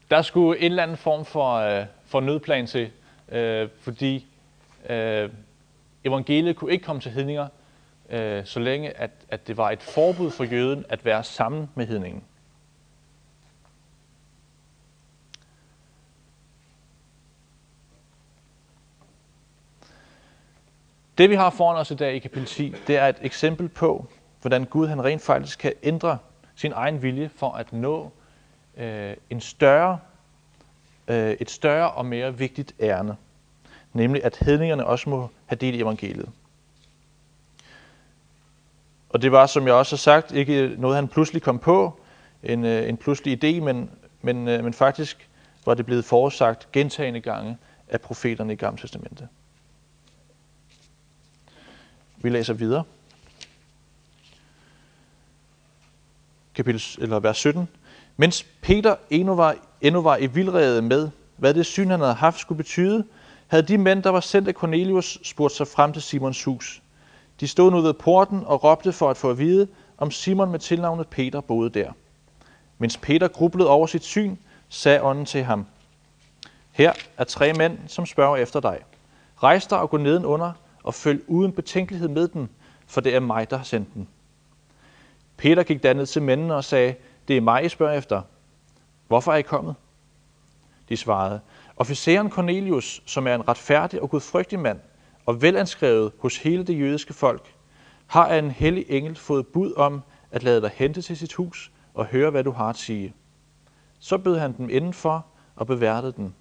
Der 0.10 0.22
skulle 0.22 0.60
en 0.60 0.72
eller 0.72 0.84
anden 0.84 0.98
form 0.98 1.26
for, 1.26 1.56
øh, 1.56 1.86
for 2.06 2.22
nødplan 2.22 2.68
til, 2.68 2.92
øh, 3.32 3.70
fordi 3.80 4.28
øh, 4.90 5.30
evangeliet 6.04 6.56
kunne 6.56 6.72
ikke 6.72 6.86
komme 6.86 7.02
til 7.02 7.12
hedninger, 7.12 7.48
øh, 8.10 8.46
så 8.46 8.60
længe 8.60 8.90
at, 8.90 9.12
at 9.30 9.48
det 9.48 9.58
var 9.58 9.72
et 9.72 9.82
forbud 9.82 10.32
for 10.32 10.44
jøden 10.44 10.86
at 10.90 11.06
være 11.06 11.24
sammen 11.24 11.70
med 11.76 11.88
hedningen. 11.88 12.24
Det 21.22 21.30
vi 21.30 21.36
har 21.36 21.50
foran 21.50 21.78
os 21.78 21.92
i 21.92 21.96
dag 21.96 22.16
i 22.16 22.20
kapitel 22.20 22.46
10, 22.46 22.76
det 22.88 22.98
er 22.98 23.08
et 23.08 23.16
eksempel 23.22 23.70
på, 23.70 24.08
hvordan 24.42 24.66
Gud 24.66 24.88
han 24.88 25.04
rent 25.04 25.22
faktisk 25.22 25.60
kan 25.60 25.74
ændre 25.84 26.18
sin 26.56 26.72
egen 26.76 27.02
vilje 27.02 27.30
for 27.36 27.52
at 27.52 27.74
nå 27.74 28.12
øh, 28.78 29.14
en 29.30 29.42
større, 29.42 30.00
øh, 31.08 31.36
et 31.40 31.50
større 31.50 31.92
og 31.92 32.06
mere 32.06 32.38
vigtigt 32.38 32.76
ærne, 32.80 33.16
nemlig 33.94 34.24
at 34.24 34.38
hedningerne 34.38 34.86
også 34.86 35.10
må 35.10 35.30
have 35.46 35.58
del 35.58 35.76
i 35.76 35.82
evangeliet. 35.82 36.30
Og 39.10 39.22
det 39.22 39.32
var, 39.32 39.46
som 39.46 39.68
jeg 39.68 39.74
også 39.74 39.96
har 39.96 39.98
sagt, 39.98 40.32
ikke 40.32 40.76
noget, 40.78 40.96
han 40.96 41.08
pludselig 41.08 41.42
kom 41.42 41.60
på, 41.60 42.00
en, 42.44 42.66
øh, 42.66 42.90
en 42.90 42.98
pludselig 42.98 43.44
idé, 43.44 43.64
men, 43.64 43.90
men, 44.22 44.48
øh, 44.48 44.64
men 44.64 44.74
faktisk 44.74 45.30
var 45.66 45.74
det 45.74 45.86
blevet 45.86 46.06
forudsagt 46.06 46.72
gentagende 46.72 47.22
gange 47.22 47.58
af 47.88 48.02
profeterne 48.02 48.54
i 48.54 48.56
Gamle 48.56 48.80
Testamentet. 48.80 49.28
Vi 52.24 52.30
læser 52.30 52.54
videre. 52.54 52.84
Kapitel, 56.56 57.04
eller 57.04 57.20
vers 57.20 57.38
17. 57.38 57.68
Mens 58.18 58.46
Peter 58.62 58.96
endnu 59.10 59.36
var, 59.36 59.56
endnu 59.82 60.02
var 60.02 60.18
i 60.18 60.28
vildrede 60.28 60.82
med, 60.82 61.10
hvad 61.38 61.54
det 61.54 61.66
syn, 61.66 61.90
han 61.90 62.00
havde 62.00 62.14
haft, 62.14 62.40
skulle 62.40 62.58
betyde, 62.58 63.06
havde 63.48 63.64
de 63.64 63.78
mænd, 63.78 64.04
der 64.04 64.10
var 64.10 64.20
sendt 64.20 64.48
af 64.48 64.54
Cornelius, 64.54 65.20
spurgt 65.24 65.54
sig 65.54 65.68
frem 65.68 65.94
til 65.94 66.02
Simons 66.02 66.44
hus. 66.44 66.82
De 67.40 67.48
stod 67.48 67.72
nu 67.72 67.82
ved 67.82 67.94
porten 67.94 68.44
og 68.46 68.64
råbte 68.64 68.92
for 68.92 69.10
at 69.10 69.18
få 69.18 69.30
at 69.30 69.38
vide, 69.38 69.68
om 69.98 70.12
Simon 70.12 70.52
med 70.52 70.60
tilnavnet 70.60 71.08
Peter 71.08 71.42
boede 71.42 71.70
der. 71.70 71.92
Mens 72.78 72.98
Peter 72.98 73.28
grublede 73.28 73.70
over 73.70 73.88
sit 73.88 74.04
syn, 74.04 74.36
sagde 74.70 75.02
ånden 75.02 75.26
til 75.26 75.44
ham, 75.44 75.66
Her 76.72 76.94
er 77.18 77.24
tre 77.24 77.54
mænd, 77.54 77.78
som 77.88 78.06
spørger 78.06 78.38
efter 78.38 78.60
dig. 78.60 78.80
Rejs 79.44 79.68
dig 79.68 79.80
og 79.80 79.90
gå 79.90 79.98
nedenunder 79.98 80.54
og 80.84 80.94
følg 80.94 81.24
uden 81.28 81.52
betænkelighed 81.52 82.08
med 82.08 82.28
den, 82.28 82.50
for 82.88 83.02
det 83.02 83.16
er 83.16 83.20
mig, 83.20 83.50
der 83.50 83.58
har 83.58 83.64
sendt 83.64 83.94
den. 83.94 84.08
Peter 85.38 85.64
gik 85.64 85.84
ned 85.84 86.06
til 86.06 86.22
mændene 86.22 86.56
og 86.56 86.64
sagde, 86.64 86.96
det 87.28 87.38
er 87.38 87.42
mig, 87.42 87.66
I 87.66 87.70
spørger 87.70 87.98
efter. 87.98 88.22
Hvorfor 89.08 89.32
er 89.32 89.38
I 89.38 89.42
kommet? 89.42 89.76
De 90.90 90.98
svarede, 90.98 91.40
officeren 91.78 92.30
Cornelius, 92.30 93.04
som 93.06 93.28
er 93.28 93.36
en 93.36 93.48
retfærdig 93.48 94.02
og 94.02 94.10
gudfrygtig 94.10 94.60
mand, 94.60 94.80
og 95.26 95.42
velanskrevet 95.42 96.12
hos 96.20 96.38
hele 96.38 96.64
det 96.64 96.80
jødiske 96.80 97.14
folk, 97.14 97.56
har 98.08 98.28
af 98.28 98.40
en 98.40 98.52
hellig 98.52 98.86
engel 98.90 99.16
fået 99.16 99.48
bud 99.48 99.74
om 99.74 100.02
at 100.32 100.44
lade 100.44 100.62
dig 100.62 100.72
hente 100.76 101.02
til 101.02 101.18
sit 101.18 101.34
hus 101.34 101.72
og 101.94 102.06
høre, 102.06 102.30
hvad 102.30 102.44
du 102.44 102.52
har 102.52 102.70
at 102.70 102.78
sige. 102.78 103.14
Så 104.00 104.18
bød 104.18 104.38
han 104.38 104.58
dem 104.58 104.70
indenfor 104.70 105.26
og 105.56 105.68
beværtede 105.68 106.12
den. 106.12 106.36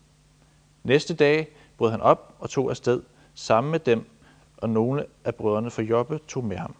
Næste 0.85 1.15
dag 1.15 1.49
brød 1.77 1.91
han 1.91 2.01
op 2.01 2.35
og 2.39 2.51
tog 2.51 2.71
afsted 2.71 3.03
sammen 3.35 3.71
med 3.71 3.81
dem, 3.81 4.07
og 4.61 4.71
nogle 4.71 5.07
af 5.25 5.35
brødrene 5.35 5.71
fra 5.71 5.83
Jobbe 5.83 6.19
tog 6.29 6.45
med 6.45 6.57
ham. 6.57 6.75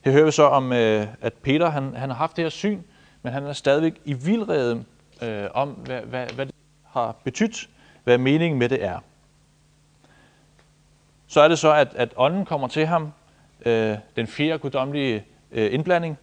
Her 0.00 0.12
hører 0.12 0.24
vi 0.24 0.30
så 0.30 0.42
om, 0.42 0.72
øh, 0.72 1.06
at 1.20 1.32
Peter 1.32 1.70
han, 1.70 1.94
han 1.94 2.08
har 2.10 2.16
haft 2.16 2.36
det 2.36 2.44
her 2.44 2.50
syn, 2.50 2.82
men 3.22 3.32
han 3.32 3.46
er 3.46 3.52
stadigvæk 3.52 4.00
i 4.04 4.12
vildrede 4.12 4.84
øh, 5.22 5.48
om, 5.54 5.68
hvad, 5.68 6.00
hvad, 6.00 6.26
hvad 6.26 6.46
det 6.46 6.54
har 6.86 7.16
betydt, 7.24 7.68
hvad 8.04 8.18
meningen 8.18 8.58
med 8.58 8.68
det 8.68 8.84
er. 8.84 8.98
Så 11.26 11.40
er 11.40 11.48
det 11.48 11.58
så, 11.58 11.72
at, 11.72 11.94
at 11.94 12.12
ånden 12.16 12.44
kommer 12.44 12.68
til 12.68 12.86
ham, 12.86 13.12
øh, 13.66 13.96
den 14.16 14.26
fjerde 14.26 14.58
guddommelige 14.58 15.24
øh, 15.52 15.74
indblanding, 15.74 16.18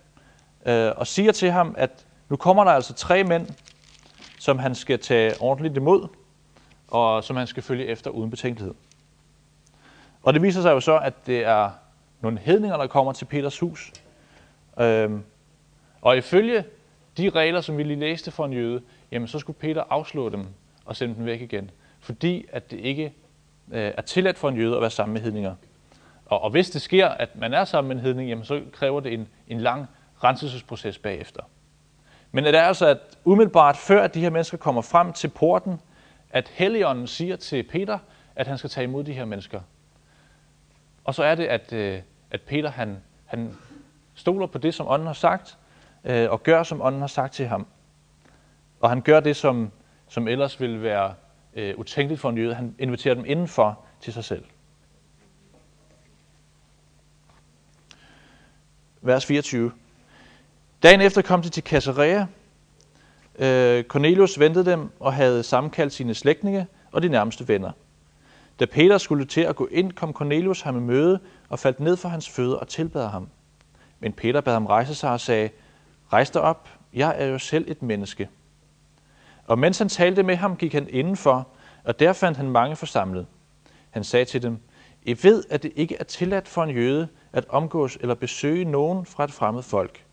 øh, 0.65 0.91
og 0.95 1.07
siger 1.07 1.31
til 1.31 1.51
ham, 1.51 1.75
at 1.77 2.05
nu 2.29 2.35
kommer 2.35 2.63
der 2.63 2.71
altså 2.71 2.93
tre 2.93 3.23
mænd, 3.23 3.47
som 4.39 4.59
han 4.59 4.75
skal 4.75 4.99
tage 4.99 5.33
ordentligt 5.39 5.77
imod, 5.77 6.07
og 6.91 7.23
som 7.23 7.35
han 7.35 7.47
skal 7.47 7.63
følge 7.63 7.85
efter 7.85 8.09
uden 8.09 8.29
betænkelighed. 8.29 8.73
Og 10.23 10.33
det 10.33 10.41
viser 10.41 10.61
sig 10.61 10.71
jo 10.71 10.79
så, 10.79 10.99
at 10.99 11.13
det 11.25 11.45
er 11.45 11.69
nogle 12.21 12.39
hedninger, 12.39 12.77
der 12.77 12.87
kommer 12.87 13.13
til 13.13 13.25
Peters 13.25 13.59
hus. 13.59 13.91
Øhm, 14.79 15.23
og 16.01 16.17
ifølge 16.17 16.63
de 17.17 17.29
regler, 17.29 17.61
som 17.61 17.77
vi 17.77 17.83
lige 17.83 17.99
læste 17.99 18.31
for 18.31 18.45
en 18.45 18.53
jøde, 18.53 18.81
jamen 19.11 19.27
så 19.27 19.39
skulle 19.39 19.59
Peter 19.59 19.83
afslå 19.89 20.29
dem 20.29 20.45
og 20.85 20.95
sende 20.95 21.15
dem 21.15 21.25
væk 21.25 21.41
igen. 21.41 21.71
Fordi 21.99 22.45
at 22.51 22.71
det 22.71 22.79
ikke 22.79 23.13
øh, 23.71 23.93
er 23.97 24.01
tilladt 24.01 24.37
for 24.37 24.49
en 24.49 24.57
jøde 24.57 24.75
at 24.75 24.81
være 24.81 24.89
sammen 24.89 25.13
med 25.13 25.21
hedninger. 25.21 25.55
Og, 26.25 26.41
og 26.41 26.49
hvis 26.49 26.69
det 26.69 26.81
sker, 26.81 27.07
at 27.07 27.35
man 27.35 27.53
er 27.53 27.65
sammen 27.65 27.87
med 27.87 27.95
en 27.95 28.01
hedning, 28.01 28.29
jamen 28.29 28.45
så 28.45 28.61
kræver 28.71 28.99
det 28.99 29.13
en, 29.13 29.27
en 29.47 29.61
lang 29.61 29.87
renselsesproces 30.23 30.97
bagefter. 30.97 31.41
Men 32.31 32.43
det 32.43 32.55
er 32.55 32.61
altså, 32.61 32.85
at 32.85 32.97
umiddelbart 33.23 33.77
før 33.77 34.03
at 34.03 34.13
de 34.13 34.19
her 34.19 34.29
mennesker 34.29 34.57
kommer 34.57 34.81
frem 34.81 35.13
til 35.13 35.27
porten, 35.27 35.81
at 36.29 36.47
Helligånden 36.47 37.07
siger 37.07 37.35
til 37.35 37.63
Peter, 37.63 37.99
at 38.35 38.47
han 38.47 38.57
skal 38.57 38.69
tage 38.69 38.83
imod 38.83 39.03
de 39.03 39.13
her 39.13 39.25
mennesker. 39.25 39.61
Og 41.03 41.15
så 41.15 41.23
er 41.23 41.35
det, 41.35 41.45
at, 41.45 41.73
øh, 41.73 42.01
at 42.31 42.41
Peter 42.41 42.69
han, 42.69 42.97
han 43.25 43.57
stoler 44.15 44.47
på 44.47 44.57
det, 44.57 44.73
som 44.73 44.87
ånden 44.87 45.07
har 45.07 45.13
sagt, 45.13 45.57
øh, 46.03 46.31
og 46.31 46.43
gør, 46.43 46.63
som 46.63 46.81
ånden 46.81 47.01
har 47.01 47.07
sagt 47.07 47.33
til 47.33 47.47
ham. 47.47 47.67
Og 48.79 48.89
han 48.89 49.01
gør 49.01 49.19
det, 49.19 49.35
som, 49.35 49.71
som 50.07 50.27
ellers 50.27 50.61
ville 50.61 50.81
være 50.81 51.13
øh, 51.53 51.77
utænkeligt 51.77 52.21
for 52.21 52.29
en 52.29 52.37
jøde. 52.37 52.53
Han 52.55 52.75
inviterer 52.79 53.15
dem 53.15 53.25
indenfor 53.27 53.85
til 54.01 54.13
sig 54.13 54.23
selv. 54.23 54.45
Vers 59.01 59.25
24. 59.25 59.71
Dagen 60.83 61.01
efter 61.01 61.21
kom 61.21 61.41
de 61.41 61.49
til 61.49 61.63
Caesarea. 61.63 62.25
Øh, 63.39 63.83
Cornelius 63.83 64.39
ventede 64.39 64.65
dem 64.65 64.89
og 64.99 65.13
havde 65.13 65.43
sammenkaldt 65.43 65.93
sine 65.93 66.13
slægtninge 66.13 66.67
og 66.91 67.01
de 67.01 67.09
nærmeste 67.09 67.47
venner. 67.47 67.71
Da 68.59 68.65
Peter 68.65 68.97
skulle 68.97 69.25
til 69.25 69.41
at 69.41 69.55
gå 69.55 69.67
ind, 69.71 69.91
kom 69.91 70.13
Cornelius 70.13 70.61
ham 70.61 70.77
i 70.77 70.79
møde 70.79 71.19
og 71.49 71.59
faldt 71.59 71.79
ned 71.79 71.97
for 71.97 72.09
hans 72.09 72.29
fødder 72.29 72.55
og 72.55 72.67
tilbad 72.67 73.07
ham. 73.07 73.29
Men 73.99 74.13
Peter 74.13 74.41
bad 74.41 74.53
ham 74.53 74.65
rejse 74.65 74.95
sig 74.95 75.11
og 75.11 75.19
sagde, 75.19 75.49
Rejs 76.13 76.29
dig 76.29 76.41
op, 76.41 76.69
jeg 76.93 77.15
er 77.17 77.25
jo 77.25 77.39
selv 77.39 77.65
et 77.67 77.81
menneske. 77.81 78.29
Og 79.47 79.59
mens 79.59 79.77
han 79.77 79.89
talte 79.89 80.23
med 80.23 80.35
ham, 80.35 80.57
gik 80.57 80.73
han 80.73 80.87
indenfor, 80.89 81.47
og 81.83 81.99
der 81.99 82.13
fandt 82.13 82.37
han 82.37 82.49
mange 82.49 82.75
forsamlet. 82.75 83.27
Han 83.89 84.03
sagde 84.03 84.25
til 84.25 84.41
dem, 84.41 84.59
I 85.03 85.17
ved, 85.23 85.43
at 85.49 85.63
det 85.63 85.71
ikke 85.75 85.95
er 85.99 86.03
tilladt 86.03 86.47
for 86.47 86.63
en 86.63 86.69
jøde 86.69 87.07
at 87.33 87.45
omgås 87.49 87.97
eller 88.01 88.15
besøge 88.15 88.65
nogen 88.65 89.05
fra 89.05 89.23
et 89.23 89.31
fremmed 89.31 89.63
folk. 89.63 90.03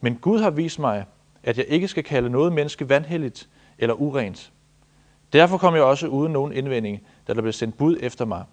Men 0.00 0.16
Gud 0.16 0.40
har 0.40 0.50
vist 0.50 0.78
mig, 0.78 1.04
at 1.42 1.58
jeg 1.58 1.66
ikke 1.66 1.88
skal 1.88 2.04
kalde 2.04 2.30
noget 2.30 2.52
menneske 2.52 2.88
vanhelligt 2.88 3.48
eller 3.78 3.94
urent. 3.94 4.52
Derfor 5.32 5.58
kom 5.58 5.74
jeg 5.74 5.82
også 5.82 6.06
uden 6.06 6.32
nogen 6.32 6.52
indvending, 6.52 7.02
da 7.28 7.34
der 7.34 7.40
blev 7.40 7.52
sendt 7.52 7.76
bud 7.76 7.96
efter 8.00 8.24
mig. 8.24 8.44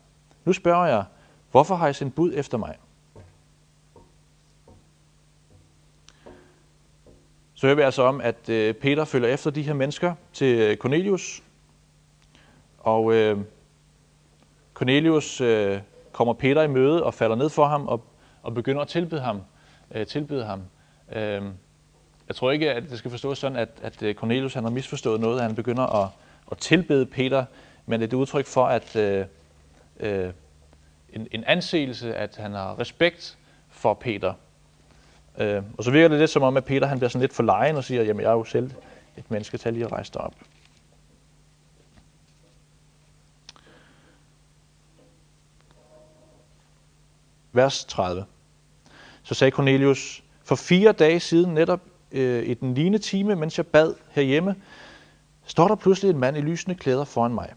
Nu 0.46 0.54
spørger 0.54 0.86
jeg, 0.86 1.04
hvorfor 1.52 1.76
har 1.76 1.88
I 1.88 1.94
sendt 1.94 2.16
bud 2.16 2.32
efter 2.36 2.58
mig? 2.58 2.76
Så 7.54 7.68
hører 7.68 7.76
vi 7.76 7.82
altså 7.82 8.04
om, 8.04 8.22
at 8.22 8.50
øh, 8.50 8.74
Peter 8.74 9.06
følger 9.06 9.30
efter 9.30 9.52
de 9.52 9.62
her 9.62 9.74
mennesker 9.74 10.16
til 10.34 10.58
øh, 10.58 10.78
Cornelius. 10.78 11.44
Og 12.80 13.14
øh, 13.14 13.38
Cornelius 14.74 15.42
øh, 15.42 15.80
kommer 16.12 16.34
Peter 16.34 16.62
i 16.62 16.68
møde 16.68 17.04
og 17.04 17.14
falder 17.14 17.36
ned 17.36 17.50
for 17.50 17.66
ham 17.66 17.88
og, 17.88 18.04
og 18.44 18.54
begynder 18.54 18.82
at 18.82 18.88
tilbede 18.88 19.22
ham. 19.22 19.42
Øh, 19.92 20.08
tilbede 20.08 20.46
ham. 20.46 20.62
Øh, 21.16 21.42
jeg 22.28 22.36
tror 22.36 22.52
ikke, 22.52 22.74
at 22.74 22.84
det 22.90 22.98
skal 22.98 23.12
forstås 23.12 23.38
sådan, 23.38 23.58
at, 23.58 23.70
at 23.82 24.04
øh, 24.04 24.16
Cornelius 24.16 24.54
han 24.54 24.64
har 24.64 24.72
misforstået 24.72 25.20
noget, 25.20 25.38
at 25.38 25.44
han 25.44 25.56
begynder 25.56 26.04
at, 26.04 26.10
at 26.52 26.58
tilbede 26.58 27.06
Peter, 27.06 27.46
men 27.86 28.02
det 28.02 28.08
er 28.08 28.10
et 28.10 28.20
udtryk 28.20 28.46
for, 28.46 28.66
at 28.66 28.96
øh, 28.96 29.26
øh, 30.00 30.30
en, 31.14 31.28
en 31.32 31.44
anseelse, 31.44 32.16
at 32.16 32.36
han 32.38 32.52
har 32.52 32.80
respekt 32.80 33.38
for 33.70 33.94
Peter. 33.94 34.34
Øh, 35.38 35.64
og 35.78 35.84
så 35.84 35.92
virker 35.92 36.08
det 36.08 36.20
lidt 36.20 36.30
som 36.30 36.44
om, 36.44 36.58
at 36.58 36.66
Peter 36.66 36.88
han 36.88 37.00
bliver 37.00 37.10
sådan 37.10 37.22
lidt 37.22 37.34
for 37.34 37.44
lejen 37.44 37.76
og 37.76 37.84
siger, 37.84 38.04
jamen 38.04 38.22
jeg 38.22 38.30
er 38.30 38.34
jo 38.34 38.44
selv 38.44 38.72
et 39.18 39.32
menneske, 39.32 39.58
til 39.58 39.74
lige 39.74 39.86
at 39.86 39.92
rejse 39.92 40.14
dig 40.14 40.22
op. 40.22 40.34
Vers 47.54 47.86
30. 47.86 48.26
Så 49.24 49.34
sagde 49.34 49.52
Cornelius, 49.52 50.24
for 50.44 50.56
fire 50.56 50.92
dage 50.92 51.20
siden, 51.20 51.54
netop 51.54 51.82
øh, 52.16 52.46
i 52.46 52.54
den 52.54 52.74
lignende 52.74 52.98
time, 52.98 53.36
mens 53.36 53.58
jeg 53.58 53.68
bad 53.68 53.94
herhjemme, 54.10 54.56
står 55.46 55.68
der 55.68 55.76
pludselig 55.76 56.10
en 56.10 56.20
mand 56.20 56.38
i 56.38 56.42
lysende 56.42 56.76
klæder 56.76 57.06
foran 57.06 57.34
mig. 57.34 57.54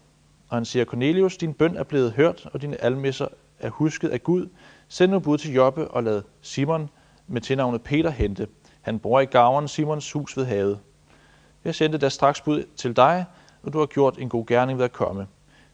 Og 0.49 0.57
han 0.57 0.65
siger, 0.65 0.85
Cornelius, 0.85 1.37
din 1.37 1.53
bøn 1.53 1.77
er 1.77 1.83
blevet 1.83 2.11
hørt, 2.11 2.49
og 2.53 2.61
dine 2.61 2.83
almisser 2.83 3.27
er 3.59 3.69
husket 3.69 4.09
af 4.09 4.23
Gud. 4.23 4.49
Send 4.87 5.11
nu 5.11 5.19
bud 5.19 5.37
til 5.37 5.53
Joppe 5.53 5.87
og 5.87 6.03
lad 6.03 6.21
Simon 6.41 6.89
med 7.27 7.41
tilnavnet 7.41 7.81
Peter 7.81 8.09
hente. 8.09 8.47
Han 8.81 8.99
bor 8.99 9.19
i 9.19 9.25
gaveren 9.25 9.67
Simons 9.67 10.11
hus 10.11 10.37
ved 10.37 10.45
havet. 10.45 10.79
Jeg 11.65 11.75
sendte 11.75 11.97
da 11.97 12.09
straks 12.09 12.41
bud 12.41 12.63
til 12.75 12.95
dig, 12.95 13.25
og 13.63 13.73
du 13.73 13.79
har 13.79 13.85
gjort 13.85 14.17
en 14.17 14.29
god 14.29 14.45
gerning 14.45 14.77
ved 14.77 14.85
at 14.85 14.93
komme. 14.93 15.27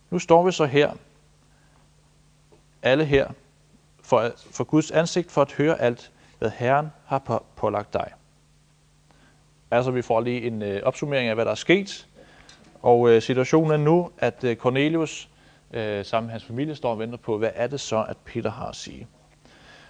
Nu 0.10 0.20
står 0.20 0.46
vi 0.46 0.52
så 0.52 0.66
her, 0.66 0.92
alle 2.82 3.06
her, 3.06 3.28
for, 4.02 4.32
for 4.52 4.64
Guds 4.64 4.92
ansigt 4.92 5.32
for 5.32 5.42
at 5.42 5.52
høre 5.52 5.82
alt, 5.82 6.12
hvad 6.40 6.52
Herren 6.56 6.88
har 7.06 7.20
på, 7.20 7.46
pålagt 7.56 7.94
dig. 7.94 8.12
Altså, 9.72 9.92
vi 9.92 10.02
får 10.02 10.22
lige 10.22 10.42
en 10.42 10.62
øh, 10.62 10.84
opsummering 10.84 11.30
af, 11.30 11.36
hvad 11.36 11.46
der 11.46 11.52
er 11.52 11.56
sket. 11.56 12.08
Og 12.82 13.10
øh, 13.10 13.22
situationen 13.22 13.72
er 13.72 13.78
nu, 13.78 14.12
at 14.18 14.44
øh, 14.44 14.56
Cornelius 14.56 15.30
øh, 15.74 16.06
sammen 16.06 16.28
med 16.28 16.32
hans 16.32 16.44
familie 16.44 16.76
står 16.76 16.92
og 16.92 17.00
venter 17.00 17.18
på, 17.18 17.38
hvad 17.38 17.52
er 17.56 17.68
det 17.68 17.80
så, 17.80 18.06
at 18.10 18.18
Peter 18.18 18.52
har 18.52 18.68
at 18.68 18.76
sige. 18.76 19.08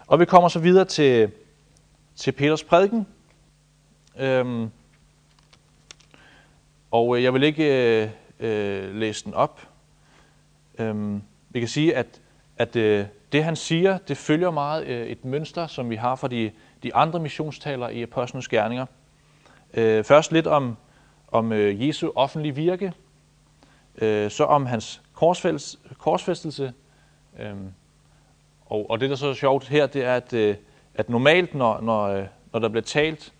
Og 0.08 0.20
vi 0.20 0.26
kommer 0.26 0.50
så 0.50 0.60
videre 0.60 0.86
til, 0.86 1.32
til 2.16 2.32
Peters 2.32 2.64
prædiken. 2.64 3.08
Øhm, 4.18 4.70
og 6.92 7.18
øh, 7.18 7.24
jeg 7.24 7.34
vil 7.34 7.44
ikke 7.44 8.02
øh, 8.04 8.10
øh, 8.40 8.96
læse 8.96 9.26
den 9.26 9.34
op. 9.34 9.62
Øhm, 10.80 11.22
vi 11.50 11.60
kan 11.60 11.70
sige, 11.70 11.96
at, 11.96 12.22
at 12.58 12.76
øh, 12.76 13.06
det 13.32 13.44
han 13.44 13.56
siger, 13.56 13.98
det 13.98 14.18
følger 14.18 14.52
meget 14.52 14.86
øh, 14.86 15.08
et 15.08 15.26
mønster, 15.26 15.68
som 15.68 15.90
vi 15.90 15.96
har 15.96 16.16
fra 16.16 16.28
de, 16.28 16.52
de 16.84 16.96
andre 16.96 17.20
missionstalere 17.20 17.96
i 17.96 18.04
Apostlenes 18.04 18.48
Gerninger. 18.48 18.86
Øh, 19.76 20.04
først 20.04 20.32
lidt 20.32 20.48
om, 20.48 20.78
om 21.28 21.52
øh, 21.52 21.88
Jesu 21.88 22.12
offentlige 22.16 22.56
virke, 22.56 22.94
øh, 23.98 24.32
så 24.32 24.44
om 24.44 24.66
hans 24.66 25.02
korsfæstelse. 25.98 26.74
Øh, 27.40 27.56
og, 28.66 28.90
og 28.90 29.00
det, 29.00 29.10
der 29.10 29.16
så 29.16 29.28
er 29.28 29.34
sjovt 29.34 29.68
her, 29.68 29.88
det 29.88 30.04
er, 30.04 30.16
at, 30.16 30.34
øh, 30.34 30.56
at 30.96 31.10
normalt, 31.10 31.56
når, 31.56 31.82
når, 31.82 32.04
øh, 32.08 32.26
når 32.54 32.60
der 32.60 32.70
bliver 32.70 32.84
talt, 32.84 33.34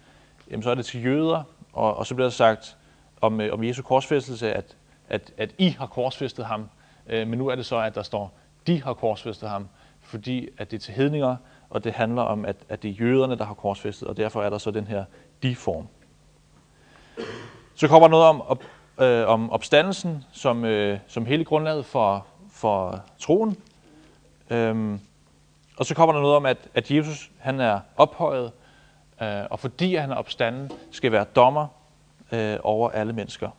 jamen, 0.52 0.64
så 0.64 0.70
er 0.70 0.76
det 0.76 0.86
til 0.86 1.06
jøder, 1.06 1.44
og, 1.74 1.98
og 1.98 2.08
så 2.08 2.16
bliver 2.16 2.26
der 2.26 2.32
sagt 2.34 2.78
om, 3.22 3.42
øh, 3.42 3.54
om 3.54 3.64
Jesu 3.64 3.82
korsfæstelse, 3.82 4.54
at, 4.54 4.76
at, 5.10 5.34
at 5.38 5.56
I 5.58 5.70
har 5.70 5.88
korsfæstet 5.88 6.46
ham. 6.46 6.70
Øh, 7.08 7.28
men 7.28 7.40
nu 7.40 7.48
er 7.48 7.56
det 7.56 7.66
så, 7.66 7.78
at 7.78 7.96
der 7.96 8.04
står, 8.04 8.34
de 8.68 8.84
har 8.84 8.94
korsfæstet 8.94 9.50
ham, 9.50 9.68
fordi 10.02 10.50
at 10.58 10.72
det 10.72 10.78
er 10.78 10.82
til 10.82 10.94
hedninger, 10.94 11.36
og 11.70 11.84
det 11.84 11.94
handler 11.94 12.22
om, 12.22 12.46
at, 12.46 12.56
at 12.70 12.84
det 12.84 12.90
er 12.90 12.94
jøderne, 12.94 13.38
der 13.38 13.46
har 13.46 13.54
korsfæstet, 13.54 14.08
og 14.08 14.18
derfor 14.18 14.44
er 14.44 14.50
der 14.50 14.58
så 14.58 14.72
den 14.72 14.88
her 14.88 15.06
de-form. 15.44 15.88
Så 17.76 17.88
kommer 17.88 18.08
der 18.08 18.12
noget 18.12 18.26
om, 18.26 18.42
op, 18.42 18.64
øh, 19.02 19.28
om 19.28 19.52
opstandelsen 19.52 20.24
som, 20.32 20.66
øh, 20.66 21.00
som 21.08 21.26
hele 21.26 21.46
grundlaget 21.46 21.86
for, 21.86 22.26
for 22.52 23.04
troen. 23.20 23.58
Øhm, 24.50 25.00
og 25.78 25.86
så 25.86 25.96
kommer 25.96 26.14
der 26.14 26.22
noget 26.22 26.36
om, 26.36 26.46
at, 26.46 26.58
at 26.74 26.92
Jesus 26.92 27.32
han 27.40 27.60
er 27.60 27.80
ophøjet, 27.98 28.52
øh, 29.22 29.44
og 29.50 29.60
fordi 29.60 29.96
han 29.96 30.12
er 30.12 30.16
opstanden, 30.16 30.72
skal 30.92 31.12
være 31.12 31.26
dommer 31.36 31.68
øh, 32.32 32.58
over 32.64 32.90
alle 32.90 33.14
mennesker. 33.14 33.50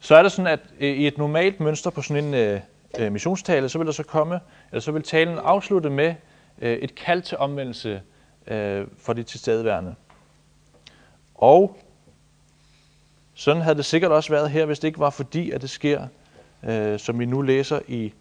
Så 0.00 0.16
er 0.16 0.22
det 0.22 0.32
sådan, 0.32 0.52
at 0.52 0.60
øh, 0.80 0.96
i 0.96 1.06
et 1.06 1.18
normalt 1.18 1.60
mønster 1.60 1.90
på 1.90 2.02
sådan 2.02 2.24
en 2.24 2.34
øh, 2.34 2.60
øh 2.98 3.12
missionstale, 3.12 3.68
så 3.68 3.78
vil 3.78 3.86
der 3.86 3.92
så 3.92 4.02
komme, 4.02 4.40
eller 4.70 4.80
så 4.80 4.92
vil 4.92 5.02
talen 5.02 5.38
afslutte 5.38 5.90
med 5.90 6.14
øh, 6.58 6.76
et 6.76 6.94
kald 6.94 7.22
til 7.22 7.38
omvendelse 7.38 8.02
øh, 8.46 8.86
for 8.98 9.12
de 9.12 9.22
tilstedeværende. 9.22 9.94
Og 11.34 11.76
sådan 13.34 13.62
havde 13.62 13.76
det 13.76 13.84
sikkert 13.84 14.12
også 14.12 14.30
været 14.30 14.50
her, 14.50 14.66
hvis 14.66 14.78
det 14.78 14.88
ikke 14.88 14.98
var 14.98 15.10
fordi, 15.10 15.50
at 15.50 15.62
det 15.62 15.70
sker, 15.70 16.06
øh, 16.64 16.98
som 16.98 17.18
vi 17.18 17.26
nu 17.26 17.42
læser 17.42 17.80
i, 17.88 18.12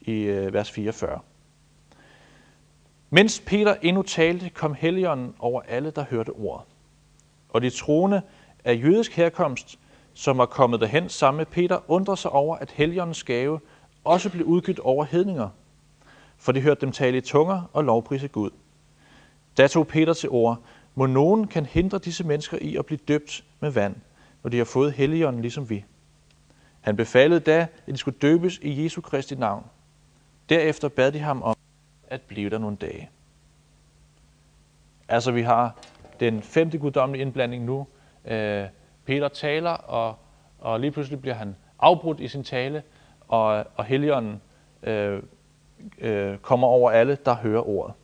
i 0.00 0.12
øh, 0.12 0.54
vers 0.54 0.70
44. 0.70 1.20
Mens 3.10 3.42
Peter 3.46 3.74
endnu 3.82 4.02
talte, 4.02 4.50
kom 4.50 4.74
Helligånden 4.74 5.34
over 5.38 5.62
alle, 5.68 5.90
der 5.90 6.04
hørte 6.10 6.30
ordet. 6.30 6.66
Og 7.48 7.62
de 7.62 7.70
troende 7.70 8.22
af 8.64 8.80
jødisk 8.82 9.12
herkomst, 9.12 9.78
som 10.14 10.38
var 10.38 10.46
kommet 10.46 10.80
derhen 10.80 11.08
sammen 11.08 11.38
med 11.38 11.46
Peter, 11.46 11.78
undrede 11.88 12.16
sig 12.16 12.30
over, 12.30 12.56
at 12.56 12.70
Helligåndens 12.70 13.24
gave 13.24 13.60
også 14.04 14.30
blev 14.30 14.46
udgivet 14.46 14.78
over 14.78 15.04
hedninger, 15.04 15.48
for 16.38 16.52
de 16.52 16.60
hørte 16.60 16.80
dem 16.80 16.92
tale 16.92 17.18
i 17.18 17.20
tunger 17.20 17.62
og 17.72 17.84
lovprise 17.84 18.28
Gud. 18.28 18.50
Da 19.56 19.66
tog 19.66 19.86
Peter 19.86 20.12
til 20.14 20.28
ord, 20.28 20.58
må 20.94 21.06
nogen 21.06 21.46
kan 21.46 21.66
hindre 21.66 21.98
disse 21.98 22.24
mennesker 22.24 22.58
i 22.60 22.76
at 22.76 22.86
blive 22.86 22.98
døbt 23.08 23.44
med 23.60 23.70
vand, 23.70 23.96
når 24.42 24.50
de 24.50 24.58
har 24.58 24.64
fået 24.64 24.92
Helligånden 24.92 25.42
ligesom 25.42 25.70
vi. 25.70 25.84
Han 26.80 26.96
befalede 26.96 27.40
da, 27.40 27.66
at 27.86 27.92
de 27.92 27.96
skulle 27.96 28.18
døbes 28.18 28.58
i 28.62 28.84
Jesu 28.84 29.00
Kristi 29.00 29.34
navn. 29.34 29.64
Derefter 30.48 30.88
bad 30.88 31.12
de 31.12 31.18
ham 31.18 31.42
om 31.42 31.56
at 32.08 32.20
blive 32.20 32.50
der 32.50 32.58
nogle 32.58 32.76
dage. 32.76 33.10
Altså 35.08 35.32
vi 35.32 35.42
har 35.42 35.76
den 36.20 36.42
femte 36.42 36.78
guddommelige 36.78 37.22
indblanding 37.22 37.64
nu. 37.64 37.86
Øh, 38.24 38.66
Peter 39.04 39.28
taler, 39.28 39.70
og, 39.70 40.16
og 40.58 40.80
lige 40.80 40.90
pludselig 40.90 41.20
bliver 41.20 41.34
han 41.34 41.56
afbrudt 41.78 42.20
i 42.20 42.28
sin 42.28 42.44
tale, 42.44 42.82
og, 43.28 43.66
og 43.74 43.84
Helligånden 43.84 44.40
øh, 44.82 45.22
øh, 45.98 46.38
kommer 46.38 46.68
over 46.68 46.90
alle, 46.90 47.18
der 47.24 47.34
hører 47.34 47.68
ordet. 47.68 47.94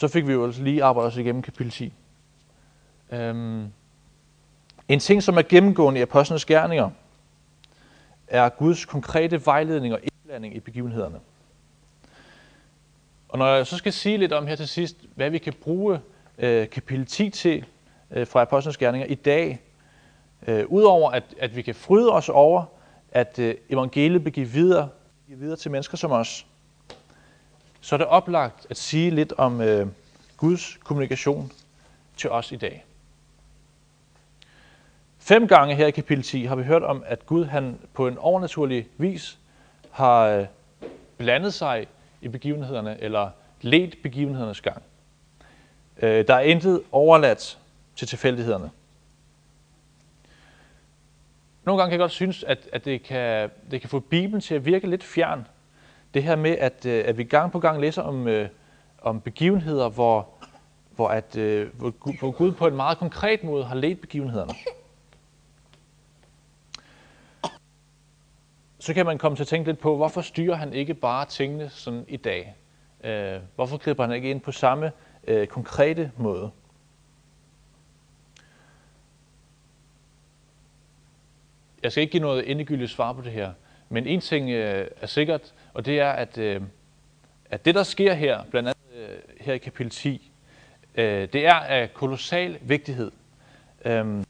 Så 0.00 0.08
fik 0.08 0.26
vi 0.26 0.32
jo 0.32 0.44
altså 0.44 0.62
lige 0.62 0.84
arbejdet 0.84 1.12
os 1.12 1.18
igennem 1.18 1.42
kapitel 1.42 1.72
10. 1.72 1.92
Øhm, 3.10 3.66
en 4.88 4.98
ting, 4.98 5.22
som 5.22 5.38
er 5.38 5.42
gennemgående 5.42 5.98
i 5.98 6.02
apostlenes 6.02 6.44
gerninger, 6.44 6.90
er 8.28 8.48
Guds 8.48 8.84
konkrete 8.84 9.46
vejledning 9.46 9.94
og 9.94 10.00
indblanding 10.02 10.56
i 10.56 10.60
begivenhederne. 10.60 11.20
Og 13.28 13.38
når 13.38 13.46
jeg 13.46 13.66
så 13.66 13.76
skal 13.76 13.92
sige 13.92 14.18
lidt 14.18 14.32
om 14.32 14.46
her 14.46 14.56
til 14.56 14.68
sidst, 14.68 14.96
hvad 15.14 15.30
vi 15.30 15.38
kan 15.38 15.52
bruge 15.52 16.00
øh, 16.38 16.68
kapitel 16.68 17.06
10 17.06 17.30
til 17.30 17.64
øh, 18.10 18.26
fra 18.26 18.42
apostlenes 18.42 18.76
gerninger 18.76 19.06
i 19.06 19.14
dag, 19.14 19.60
øh, 20.46 20.66
udover 20.66 21.10
at, 21.10 21.24
at 21.38 21.56
vi 21.56 21.62
kan 21.62 21.74
fryde 21.74 22.12
os 22.12 22.28
over, 22.28 22.64
at 23.12 23.38
øh, 23.38 23.54
evangeliet 23.70 24.22
bliver 24.22 24.34
givet 24.34 24.54
videre, 24.54 24.88
videre 25.26 25.56
til 25.56 25.70
mennesker 25.70 25.96
som 25.96 26.12
os, 26.12 26.46
så 27.80 27.94
er 27.94 27.96
det 27.96 28.06
oplagt 28.06 28.66
at 28.70 28.76
sige 28.76 29.10
lidt 29.10 29.32
om 29.32 29.60
øh, 29.60 29.86
Guds 30.36 30.78
kommunikation 30.84 31.52
til 32.16 32.30
os 32.30 32.52
i 32.52 32.56
dag. 32.56 32.84
Fem 35.18 35.48
gange 35.48 35.74
her 35.74 35.86
i 35.86 35.90
kapitel 35.90 36.24
10 36.24 36.44
har 36.44 36.56
vi 36.56 36.62
hørt 36.62 36.82
om, 36.82 37.02
at 37.06 37.26
Gud 37.26 37.44
han 37.44 37.78
på 37.94 38.08
en 38.08 38.18
overnaturlig 38.18 38.88
vis 38.96 39.38
har 39.90 40.20
øh, 40.26 40.46
blandet 41.18 41.54
sig 41.54 41.86
i 42.20 42.28
begivenhederne, 42.28 43.00
eller 43.00 43.30
let 43.60 43.98
begivenhedernes 44.02 44.60
gang. 44.60 44.82
Øh, 46.02 46.26
der 46.26 46.34
er 46.34 46.40
intet 46.40 46.82
overladt 46.92 47.58
til 47.96 48.08
tilfældighederne. 48.08 48.70
Nogle 51.64 51.80
gange 51.80 51.90
kan 51.90 51.92
jeg 51.92 52.02
godt 52.04 52.12
synes, 52.12 52.44
at, 52.44 52.58
at 52.72 52.84
det, 52.84 53.02
kan, 53.02 53.50
det 53.70 53.80
kan 53.80 53.90
få 53.90 54.00
Bibelen 54.00 54.40
til 54.40 54.54
at 54.54 54.64
virke 54.64 54.90
lidt 54.90 55.04
fjern. 55.04 55.46
Det 56.14 56.22
her 56.22 56.36
med, 56.36 56.50
at, 56.50 56.86
øh, 56.86 57.04
at 57.06 57.18
vi 57.18 57.24
gang 57.24 57.52
på 57.52 57.58
gang 57.58 57.80
læser 57.80 58.02
om, 58.02 58.28
øh, 58.28 58.48
om 59.02 59.20
begivenheder, 59.20 59.88
hvor, 59.88 60.28
hvor, 60.96 61.08
at, 61.08 61.36
øh, 61.36 61.78
hvor 61.78 62.30
Gud 62.30 62.52
på 62.52 62.66
en 62.66 62.76
meget 62.76 62.98
konkret 62.98 63.44
måde 63.44 63.64
har 63.64 63.74
ledt 63.74 64.00
begivenhederne. 64.00 64.52
Så 68.78 68.94
kan 68.94 69.06
man 69.06 69.18
komme 69.18 69.36
til 69.36 69.44
at 69.44 69.48
tænke 69.48 69.68
lidt 69.68 69.78
på, 69.78 69.96
hvorfor 69.96 70.20
styrer 70.20 70.54
han 70.54 70.72
ikke 70.72 70.94
bare 70.94 71.26
tingene 71.26 71.68
sådan 71.70 72.04
i 72.08 72.16
dag? 72.16 72.54
Øh, 73.04 73.40
hvorfor 73.54 73.76
griber 73.76 74.06
han 74.06 74.14
ikke 74.14 74.30
ind 74.30 74.40
på 74.40 74.52
samme 74.52 74.92
øh, 75.26 75.46
konkrete 75.46 76.12
måde? 76.16 76.50
Jeg 81.82 81.92
skal 81.92 82.02
ikke 82.02 82.12
give 82.12 82.22
noget 82.22 82.50
endegyldigt 82.50 82.90
svar 82.90 83.12
på 83.12 83.22
det 83.22 83.32
her, 83.32 83.52
men 83.88 84.06
en 84.06 84.20
ting 84.20 84.50
øh, 84.50 84.88
er 85.00 85.06
sikkert, 85.06 85.54
og 85.74 85.86
det 85.86 86.00
er, 86.00 86.10
at, 86.10 86.38
øh, 86.38 86.62
at 87.50 87.64
det, 87.64 87.74
der 87.74 87.82
sker 87.82 88.14
her, 88.14 88.42
blandt 88.50 88.68
andet 88.68 89.10
øh, 89.10 89.18
her 89.40 89.54
i 89.54 89.58
kapitel 89.58 89.90
10, 89.90 90.32
øh, 90.94 91.28
det 91.32 91.46
er 91.46 91.54
af 91.54 91.94
kolossal 91.94 92.58
vigtighed. 92.62 93.10
Øh, 93.84 94.24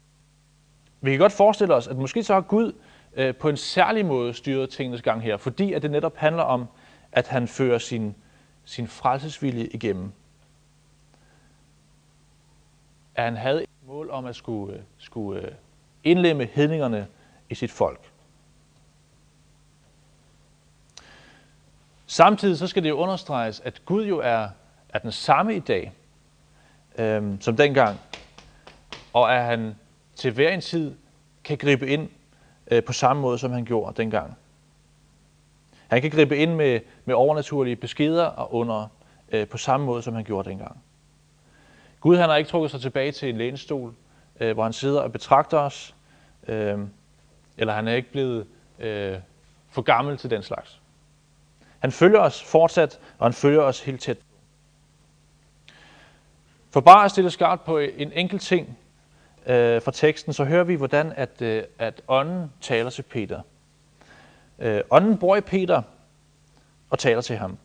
vi 1.01 1.11
kan 1.11 1.19
godt 1.19 1.31
forestille 1.31 1.73
os, 1.75 1.87
at 1.87 1.95
måske 1.95 2.23
så 2.23 2.33
har 2.33 2.41
Gud 2.41 2.73
øh, 3.13 3.35
på 3.35 3.49
en 3.49 3.57
særlig 3.57 4.05
måde 4.05 4.33
styret 4.33 4.69
tingenes 4.69 5.01
gang 5.01 5.21
her, 5.21 5.37
fordi 5.37 5.73
at 5.73 5.81
det 5.81 5.91
netop 5.91 6.17
handler 6.17 6.43
om, 6.43 6.65
at 7.11 7.27
han 7.27 7.47
fører 7.47 7.77
sin, 7.77 8.15
sin 8.65 8.87
frelsesvilje 8.87 9.65
igennem. 9.65 10.11
At 13.15 13.23
han 13.23 13.37
havde 13.37 13.63
et 13.63 13.69
mål 13.87 14.09
om 14.09 14.25
at 14.25 14.35
skulle, 14.35 14.73
øh, 14.73 14.81
skulle 14.97 15.41
øh, 15.41 15.51
indlemme 16.03 16.45
hedningerne 16.45 17.07
i 17.49 17.55
sit 17.55 17.71
folk. 17.71 18.10
Samtidig 22.11 22.57
så 22.57 22.67
skal 22.67 22.83
det 22.83 22.89
jo 22.89 22.95
understreges, 22.95 23.59
at 23.59 23.81
Gud 23.85 24.05
jo 24.05 24.19
er, 24.19 24.47
er 24.89 24.99
den 24.99 25.11
samme 25.11 25.55
i 25.55 25.59
dag, 25.59 25.91
øhm, 26.97 27.41
som 27.41 27.57
dengang, 27.57 27.99
og 29.13 29.35
at 29.35 29.45
han 29.45 29.75
til 30.15 30.31
hver 30.31 30.49
en 30.49 30.61
tid 30.61 30.95
kan 31.43 31.57
gribe 31.57 31.87
ind 31.87 32.09
øh, 32.71 32.83
på 32.83 32.93
samme 32.93 33.21
måde, 33.21 33.37
som 33.37 33.51
han 33.51 33.65
gjorde 33.65 34.01
dengang. 34.01 34.37
Han 35.87 36.01
kan 36.01 36.11
gribe 36.11 36.37
ind 36.37 36.55
med, 36.55 36.79
med 37.05 37.15
overnaturlige 37.15 37.75
beskeder 37.75 38.25
og 38.25 38.53
under 38.53 38.87
øh, 39.31 39.47
på 39.47 39.57
samme 39.57 39.85
måde, 39.85 40.01
som 40.01 40.13
han 40.13 40.23
gjorde 40.23 40.49
dengang. 40.49 40.83
Gud 41.99 42.17
han 42.17 42.29
har 42.29 42.35
ikke 42.35 42.49
trukket 42.49 42.71
sig 42.71 42.81
tilbage 42.81 43.11
til 43.11 43.29
en 43.29 43.37
lænestol, 43.37 43.93
øh, 44.39 44.53
hvor 44.53 44.63
han 44.63 44.73
sidder 44.73 45.01
og 45.01 45.11
betragter 45.11 45.57
os, 45.57 45.95
øh, 46.47 46.79
eller 47.57 47.73
han 47.73 47.87
er 47.87 47.93
ikke 47.93 48.11
blevet 48.11 48.47
øh, 48.79 49.17
for 49.69 49.81
gammel 49.81 50.17
til 50.17 50.29
den 50.29 50.43
slags. 50.43 50.81
Han 51.81 51.91
følger 51.91 52.19
os 52.19 52.43
fortsat, 52.43 52.99
og 53.17 53.25
han 53.25 53.33
følger 53.33 53.61
os 53.61 53.81
helt 53.81 54.01
tæt. 54.01 54.17
For 56.69 56.81
bare 56.81 57.05
at 57.05 57.11
stille 57.11 57.31
skarpt 57.31 57.65
på 57.65 57.77
en 57.77 58.11
enkelt 58.11 58.41
ting 58.41 58.77
øh, 59.45 59.81
fra 59.81 59.91
teksten, 59.91 60.33
så 60.33 60.43
hører 60.43 60.63
vi, 60.63 60.75
hvordan 60.75 61.13
at, 61.15 61.41
øh, 61.41 61.63
at 61.79 62.01
ånden 62.07 62.51
taler 62.61 62.89
til 62.89 63.01
Peter. 63.01 63.41
Øh, 64.59 64.81
ånden 64.89 65.17
bor 65.17 65.35
i 65.35 65.41
Peter 65.41 65.81
og 66.89 66.99
taler 66.99 67.21
til 67.21 67.37
ham. 67.37 67.57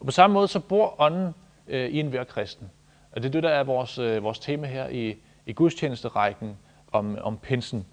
Og 0.00 0.06
på 0.06 0.12
samme 0.12 0.34
måde 0.34 0.48
så 0.48 0.60
bor 0.60 1.00
ånden 1.00 1.34
øh, 1.68 1.90
i 1.90 2.00
enhver 2.00 2.24
kristen. 2.24 2.70
Og 3.12 3.22
det 3.22 3.28
er 3.28 3.32
det, 3.32 3.42
der 3.42 3.50
er 3.50 3.64
vores, 3.64 3.98
øh, 3.98 4.22
vores 4.22 4.38
tema 4.38 4.66
her 4.66 4.88
i, 4.88 5.16
i 5.46 5.52
gudstjenesterækken 5.52 6.58
om, 6.92 7.18
om 7.20 7.38
pinsen. 7.38 7.86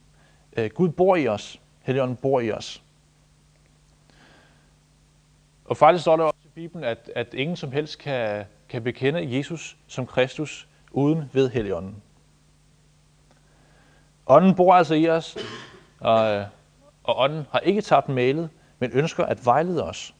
Øh, 0.57 0.69
Gud 0.69 0.89
bor 0.89 1.15
i 1.15 1.27
os. 1.27 1.59
Helligånden 1.81 2.17
bor 2.17 2.39
i 2.39 2.51
os. 2.51 2.81
Og 5.67 5.77
faktisk 5.77 6.01
står 6.01 6.17
der 6.17 6.23
også 6.23 6.39
i 6.45 6.49
Bibelen, 6.55 6.83
at, 6.83 7.11
at 7.15 7.33
ingen 7.33 7.55
som 7.55 7.71
helst 7.71 7.99
kan, 7.99 8.45
kan 8.69 8.83
bekende 8.83 9.37
Jesus 9.37 9.77
som 9.87 10.05
Kristus 10.05 10.67
uden 10.91 11.29
ved 11.33 11.49
Helligånden. 11.49 12.03
Ånden 14.27 14.55
bor 14.55 14.73
altså 14.73 14.95
i 14.95 15.09
os, 15.09 15.37
og, 15.99 16.35
øh, 16.35 16.45
og 17.03 17.19
ånden 17.19 17.45
har 17.51 17.59
ikke 17.59 17.81
tabt 17.81 18.09
malet, 18.09 18.49
men 18.79 18.91
ønsker 18.91 19.25
at 19.25 19.45
vejlede 19.45 19.83
os. 19.83 20.13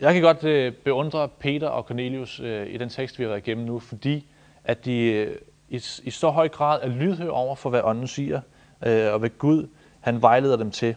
Jeg 0.00 0.14
kan 0.14 0.22
godt 0.22 0.44
øh, 0.44 0.72
beundre 0.72 1.28
Peter 1.28 1.68
og 1.68 1.84
Cornelius 1.84 2.40
øh, 2.40 2.66
i 2.66 2.76
den 2.76 2.88
tekst, 2.88 3.18
vi 3.18 3.24
har 3.24 3.28
været 3.28 3.46
igennem 3.46 3.66
nu, 3.66 3.78
fordi 3.78 4.26
at 4.64 4.84
de 4.84 5.00
øh, 5.00 5.36
i, 5.68 5.76
i 6.02 6.10
så 6.10 6.30
høj 6.30 6.48
grad 6.48 6.82
er 6.82 6.88
lydhør 6.88 7.30
over 7.30 7.54
for, 7.54 7.70
hvad 7.70 7.80
ånden 7.84 8.06
siger, 8.06 8.40
øh, 8.86 9.12
og 9.12 9.18
hvad 9.18 9.30
Gud 9.30 9.68
han 10.00 10.22
vejleder 10.22 10.56
dem 10.56 10.70
til. 10.70 10.96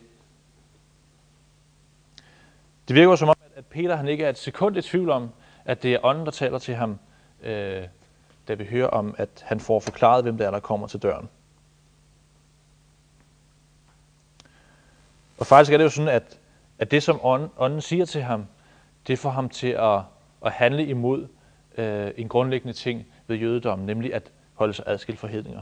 Det 2.88 2.96
virker 2.96 3.16
som 3.16 3.30
om, 3.30 3.36
at 3.56 3.66
Peter 3.66 3.96
han 3.96 4.08
ikke 4.08 4.26
er 4.26 4.30
et 4.30 4.38
sekund 4.38 4.78
i 4.78 4.82
tvivl 4.82 5.10
om, 5.10 5.30
at 5.66 5.84
det 5.84 5.94
er 5.94 6.06
ånden, 6.06 6.26
der 6.26 6.32
taler 6.32 6.60
til 6.60 6.76
ham, 6.76 7.00
øh, 7.44 7.84
da 8.48 8.54
vi 8.54 8.66
hører 8.66 8.88
om, 8.88 9.16
at 9.18 9.30
han 9.46 9.60
får 9.60 9.80
forklaret, 9.80 10.24
hvem 10.24 10.38
det 10.38 10.48
er, 10.48 10.52
der 10.52 10.60
kommer 10.60 10.88
til 10.88 11.02
døren. 11.02 11.30
Og 15.38 15.46
faktisk 15.46 15.74
er 15.74 15.78
det 15.78 15.84
jo 15.84 15.90
sådan, 15.90 16.10
at, 16.10 16.40
at 16.80 16.92
det, 16.92 17.04
som 17.04 17.20
ånden, 17.24 17.50
ånden 17.58 17.82
siger 17.82 18.06
til 18.06 18.22
ham, 18.22 18.46
det 19.08 19.20
får 19.20 19.30
ham 19.30 19.50
til 19.50 19.68
at, 19.68 20.02
at 20.46 20.52
handle 20.52 20.86
imod 20.86 21.28
øh, 21.78 22.12
en 22.18 22.30
grundlæggende 22.30 22.74
ting 22.74 23.06
ved 23.28 23.38
jødedommen, 23.38 23.86
nemlig 23.86 24.14
at 24.14 24.32
holde 24.54 24.74
sig 24.74 24.86
adskilt 24.88 25.20
fra 25.20 25.28
hedninger. 25.28 25.62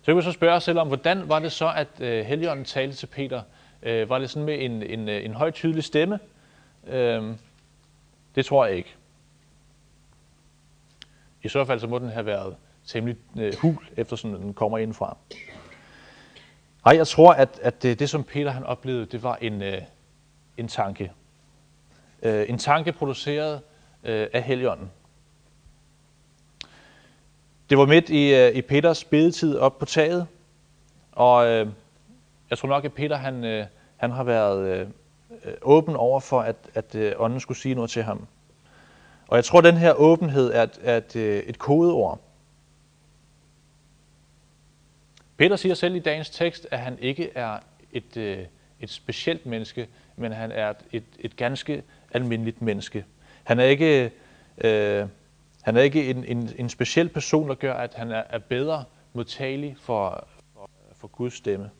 Så 0.00 0.06
kan 0.06 0.16
vi 0.16 0.22
så 0.22 0.32
spørge 0.32 0.54
os 0.54 0.64
selv 0.64 0.78
om, 0.78 0.88
hvordan 0.88 1.28
var 1.28 1.38
det 1.38 1.52
så, 1.52 1.72
at 1.76 1.88
øh, 2.00 2.24
Helligånden 2.24 2.64
talte 2.64 2.96
til 2.96 3.06
Peter? 3.06 3.42
Øh, 3.84 4.08
var 4.08 4.18
det 4.18 4.30
sådan 4.30 4.46
med 4.46 4.64
en, 4.64 4.82
en, 4.82 5.08
øh, 5.08 5.24
en 5.24 5.34
høj, 5.34 5.50
tydelig 5.50 5.84
stemme? 5.84 6.18
Øh, 6.86 7.34
det 8.34 8.46
tror 8.46 8.66
jeg 8.66 8.76
ikke. 8.76 8.94
I 11.42 11.48
så 11.48 11.64
fald 11.64 11.80
så 11.80 11.86
må 11.86 11.98
den 11.98 12.08
have 12.08 12.26
været 12.26 12.56
temmelig 12.86 13.16
øh, 13.38 13.54
hul, 13.60 13.78
eftersom 13.96 14.32
den 14.32 14.54
kommer 14.54 14.78
indfra. 14.78 15.16
Nej, 16.84 16.96
jeg 16.96 17.06
tror, 17.06 17.32
at, 17.32 17.58
at 17.62 17.82
det, 17.82 17.98
det, 17.98 18.10
som 18.10 18.24
Peter 18.24 18.50
han 18.50 18.64
oplevede, 18.64 19.06
det 19.06 19.22
var 19.22 19.36
en, 19.36 19.62
øh, 19.62 19.82
en 20.56 20.68
tanke. 20.68 21.12
Øh, 22.22 22.48
en 22.48 22.58
tanke 22.58 22.92
produceret 22.92 23.60
øh, 24.04 24.26
af 24.32 24.42
Helligånden. 24.42 24.90
Det 27.70 27.78
var 27.78 27.86
midt 27.86 28.10
i, 28.10 28.34
øh, 28.34 28.54
i 28.54 28.62
Peters 28.62 29.04
bedetid 29.04 29.56
op 29.56 29.78
på 29.78 29.84
taget, 29.84 30.26
og 31.12 31.46
øh, 31.46 31.66
jeg 32.54 32.58
tror 32.58 32.68
nok, 32.68 32.84
at 32.84 32.92
Peter 32.92 33.16
han, 33.16 33.44
øh, 33.44 33.66
han 33.96 34.10
har 34.10 34.24
været 34.24 34.68
øh, 34.68 34.88
øh, 35.44 35.54
åben 35.62 35.96
over 35.96 36.20
for, 36.20 36.40
at, 36.40 36.56
at 36.74 36.94
øh, 36.94 37.12
ånden 37.16 37.40
skulle 37.40 37.58
sige 37.58 37.74
noget 37.74 37.90
til 37.90 38.02
ham. 38.02 38.26
Og 39.28 39.36
jeg 39.36 39.44
tror, 39.44 39.58
at 39.58 39.64
den 39.64 39.76
her 39.76 39.92
åbenhed 39.92 40.52
er 40.52 40.62
et, 40.62 40.78
er 40.82 40.96
et, 40.96 41.16
øh, 41.16 41.42
et 41.42 41.58
kodeord. 41.58 42.20
Peter 45.36 45.56
siger 45.56 45.74
selv 45.74 45.96
i 45.96 45.98
dagens 45.98 46.30
tekst, 46.30 46.66
at 46.70 46.78
han 46.78 46.98
ikke 46.98 47.30
er 47.34 47.58
et, 47.92 48.16
øh, 48.16 48.38
et 48.80 48.90
specielt 48.90 49.46
menneske, 49.46 49.88
men 50.16 50.32
han 50.32 50.52
er 50.52 50.70
et, 50.70 50.76
et, 50.92 51.04
et 51.18 51.36
ganske 51.36 51.82
almindeligt 52.12 52.62
menneske. 52.62 53.04
Han 53.44 53.58
er 53.58 53.64
ikke, 53.64 54.10
øh, 54.58 55.06
han 55.62 55.76
er 55.76 55.80
ikke 55.80 56.10
en, 56.10 56.24
en, 56.24 56.50
en 56.58 56.68
speciel 56.68 57.08
person, 57.08 57.48
der 57.48 57.54
gør, 57.54 57.74
at 57.74 57.94
han 57.94 58.10
er, 58.10 58.22
er 58.30 58.38
bedre 58.38 58.84
modtagelig 59.12 59.76
for, 59.80 60.28
for, 60.54 60.70
for 60.96 61.08
Guds 61.08 61.34
stemme. 61.34 61.70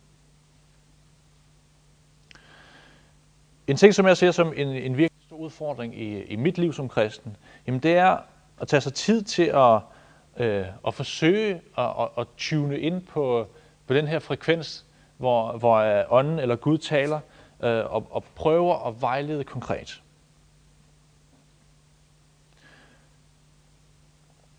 En 3.66 3.77
ting, 3.77 3.94
som 3.94 4.07
jeg 4.07 4.16
ser 4.16 4.31
som 4.31 4.53
en, 4.57 4.68
en 4.68 4.96
virkelig 4.96 5.22
stor 5.27 5.37
udfordring 5.37 6.00
i, 6.00 6.22
i 6.22 6.37
mit 6.37 6.59
liv 6.59 6.72
som 6.72 6.88
kristen, 6.88 7.37
jamen 7.66 7.81
det 7.81 7.96
er 7.96 8.18
at 8.61 8.68
tage 8.68 8.81
sig 8.81 8.94
tid 8.94 9.22
til 9.22 9.42
at, 9.42 9.81
øh, 10.37 10.66
at 10.87 10.94
forsøge 10.94 11.55
at, 11.79 11.90
at, 12.00 12.09
at 12.18 12.27
tune 12.37 12.79
ind 12.79 13.03
på, 13.03 13.46
på 13.87 13.94
den 13.94 14.07
her 14.07 14.18
frekvens, 14.18 14.87
hvor, 15.16 15.59
hvor 15.59 15.77
øh, 15.77 16.05
ånden 16.09 16.38
eller 16.38 16.57
Gud 16.57 16.79
taler, 16.79 17.20
øh, 17.62 17.94
og, 17.94 18.07
og 18.11 18.24
prøver 18.35 18.88
at 18.88 19.00
vejlede 19.00 19.44
konkret. 19.44 20.03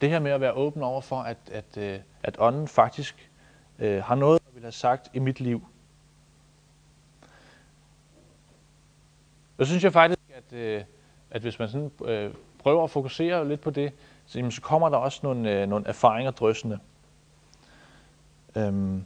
Det 0.01 0.09
her 0.09 0.19
med 0.19 0.31
at 0.31 0.41
være 0.41 0.53
åben 0.53 0.83
over 0.83 1.01
for, 1.01 1.19
at, 1.19 1.37
at, 1.51 1.77
øh, 1.77 1.99
at 2.23 2.35
ånden 2.39 2.67
faktisk 2.67 3.29
øh, 3.79 4.03
har 4.03 4.15
noget, 4.15 4.39
at 4.47 4.55
vil 4.55 4.61
have 4.61 4.71
sagt 4.71 5.09
i 5.13 5.19
mit 5.19 5.39
liv. 5.39 5.67
Så 9.57 9.65
synes 9.65 9.83
jeg 9.83 9.93
faktisk, 9.93 10.19
at, 10.35 10.57
øh, 10.57 10.83
at 11.31 11.41
hvis 11.41 11.59
man 11.59 11.69
sådan, 11.69 11.91
øh, 12.05 12.33
prøver 12.59 12.83
at 12.83 12.89
fokusere 12.89 13.47
lidt 13.47 13.61
på 13.61 13.69
det, 13.69 13.91
så, 14.25 14.39
jamen, 14.39 14.51
så 14.51 14.61
kommer 14.61 14.89
der 14.89 14.97
også 14.97 15.19
nogle, 15.23 15.61
øh, 15.61 15.69
nogle 15.69 15.87
erfaringer 15.87 16.31
drøsende. 16.31 16.79
Øhm, 18.55 19.05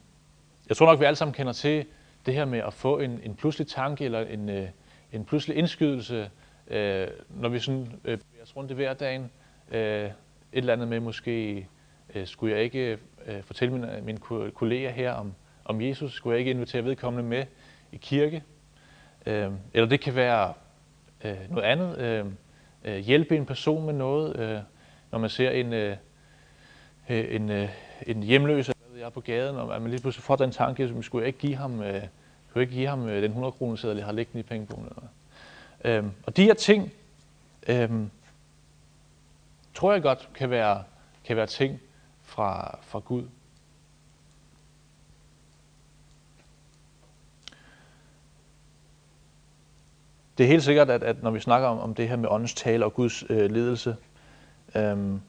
jeg 0.70 0.78
tror 0.78 0.86
nok, 0.86 1.00
vi 1.00 1.06
alle 1.06 1.16
sammen 1.16 1.34
kender 1.34 1.54
til 1.54 1.86
det 2.26 2.34
her 2.34 2.46
med 2.46 2.60
at 2.60 2.74
få 2.74 3.00
en, 3.00 3.20
en 3.24 3.36
pludselig 3.36 3.68
tanke 3.68 4.06
eller 4.06 4.20
en, 4.20 4.50
øh, 4.50 4.70
en 5.12 5.26
pludselig 5.26 5.58
indskydelse, 5.58 6.30
øh, 6.68 7.08
når 7.30 7.50
vi 7.50 7.60
sådan 7.60 7.82
øh, 8.06 8.18
bevæger 8.18 8.44
os 8.44 8.56
rundt 8.56 8.72
i 8.72 8.74
hverdagen. 8.74 9.32
Øh, 9.72 10.06
et 10.06 10.12
eller 10.54 10.74
andet 10.74 10.88
med 10.88 11.00
måske, 11.00 11.68
øh, 12.16 12.28
skulle 12.28 12.56
jeg 12.56 12.64
ikke 12.64 12.98
øh, 13.26 13.44
fortælle 13.44 13.74
mine, 13.74 13.98
øh, 13.98 14.06
mine 14.06 14.20
kolleger 14.52 14.90
her 14.90 15.12
om, 15.12 15.34
om 15.66 15.82
Jesus? 15.82 16.14
Skulle 16.14 16.34
jeg 16.34 16.40
ikke 16.40 16.52
invitere 16.52 16.86
vedkommende 16.86 17.30
med 17.30 17.46
i 17.92 17.98
kirke? 17.98 18.44
Øh, 19.30 19.52
eller 19.74 19.89
det 19.89 20.02
kan 20.02 20.15
være 20.15 20.54
øh, 21.24 21.38
noget 21.50 21.63
andet. 21.63 21.98
Øhm, 21.98 22.38
øh, 22.84 22.98
hjælpe 22.98 23.36
en 23.36 23.46
person 23.46 23.86
med 23.86 23.94
noget, 23.94 24.39
øh, 24.39 24.60
når 25.12 25.20
man 25.20 25.30
ser 25.30 25.50
en, 25.50 25.74
øh, 25.74 25.98
øh 27.10 27.36
en, 27.36 27.50
øh, 27.50 27.70
en 28.08 28.24
hjemløs 28.24 28.72
jeg 29.00 29.13
på 29.13 29.22
gaden, 29.22 29.56
og 29.56 29.76
at 29.76 29.82
man 29.82 29.92
lige 29.92 30.02
pludselig 30.02 30.24
får 30.24 30.36
den 30.36 30.52
tanke, 30.52 30.84
at 30.84 31.06
skulle 31.06 31.28
ikke 31.28 31.39
give 31.39 31.56
ham, 31.56 31.82
øh, 31.82 32.04
skulle 32.50 32.63
ikke 32.63 32.74
give 32.74 32.88
ham 32.88 33.08
øh, 33.08 33.15
den 33.15 33.32
100 33.32 33.52
kroner 33.52 33.76
seddel, 33.76 33.98
jeg 33.98 34.06
har 34.06 34.13
liggende 34.13 34.39
i 34.39 34.44
pengebogen. 34.44 34.86
Eller 34.86 35.98
øhm, 35.98 36.12
og 36.26 36.38
de 36.38 36.44
her 36.44 36.54
ting, 36.54 36.94
øhm, 37.68 38.10
tror 39.74 39.94
jeg 39.94 40.02
godt 40.02 40.30
kan 40.34 40.50
være, 40.50 40.84
kan 41.24 41.36
være 41.36 41.48
ting 41.48 41.80
fra, 42.24 42.80
fra 42.82 43.00
Gud. 43.00 43.24
Det 50.39 50.45
er 50.45 50.47
helt 50.47 50.63
sikkert, 50.63 50.89
at, 50.89 51.04
at 51.04 51.23
når 51.23 51.32
vi 51.32 51.39
snakker 51.39 51.67
om, 51.67 51.80
om 51.80 51.95
det 51.95 52.10
her 52.10 52.15
med 52.15 52.30
åndens 52.30 52.54
tale 52.54 52.86
og 52.86 52.93
Guds 52.93 53.23
øh, 53.30 53.52
ledelse, 53.52 53.95
øhm, 54.75 55.21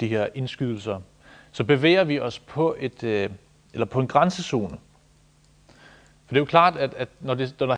de 0.00 0.08
her 0.08 0.28
indskydelser, 0.34 1.00
så 1.52 1.64
bevæger 1.64 2.04
vi 2.04 2.20
os 2.20 2.38
på, 2.38 2.76
et, 2.78 3.04
øh, 3.04 3.30
eller 3.72 3.84
på 3.84 4.00
en 4.00 4.06
grænsezone. 4.06 4.78
For 6.26 6.28
det 6.28 6.36
er 6.36 6.40
jo 6.40 6.44
klart, 6.44 6.76
at, 6.76 6.94
at 6.94 7.08
når, 7.20 7.34
det, 7.34 7.54
når 7.60 7.66
der 7.66 7.70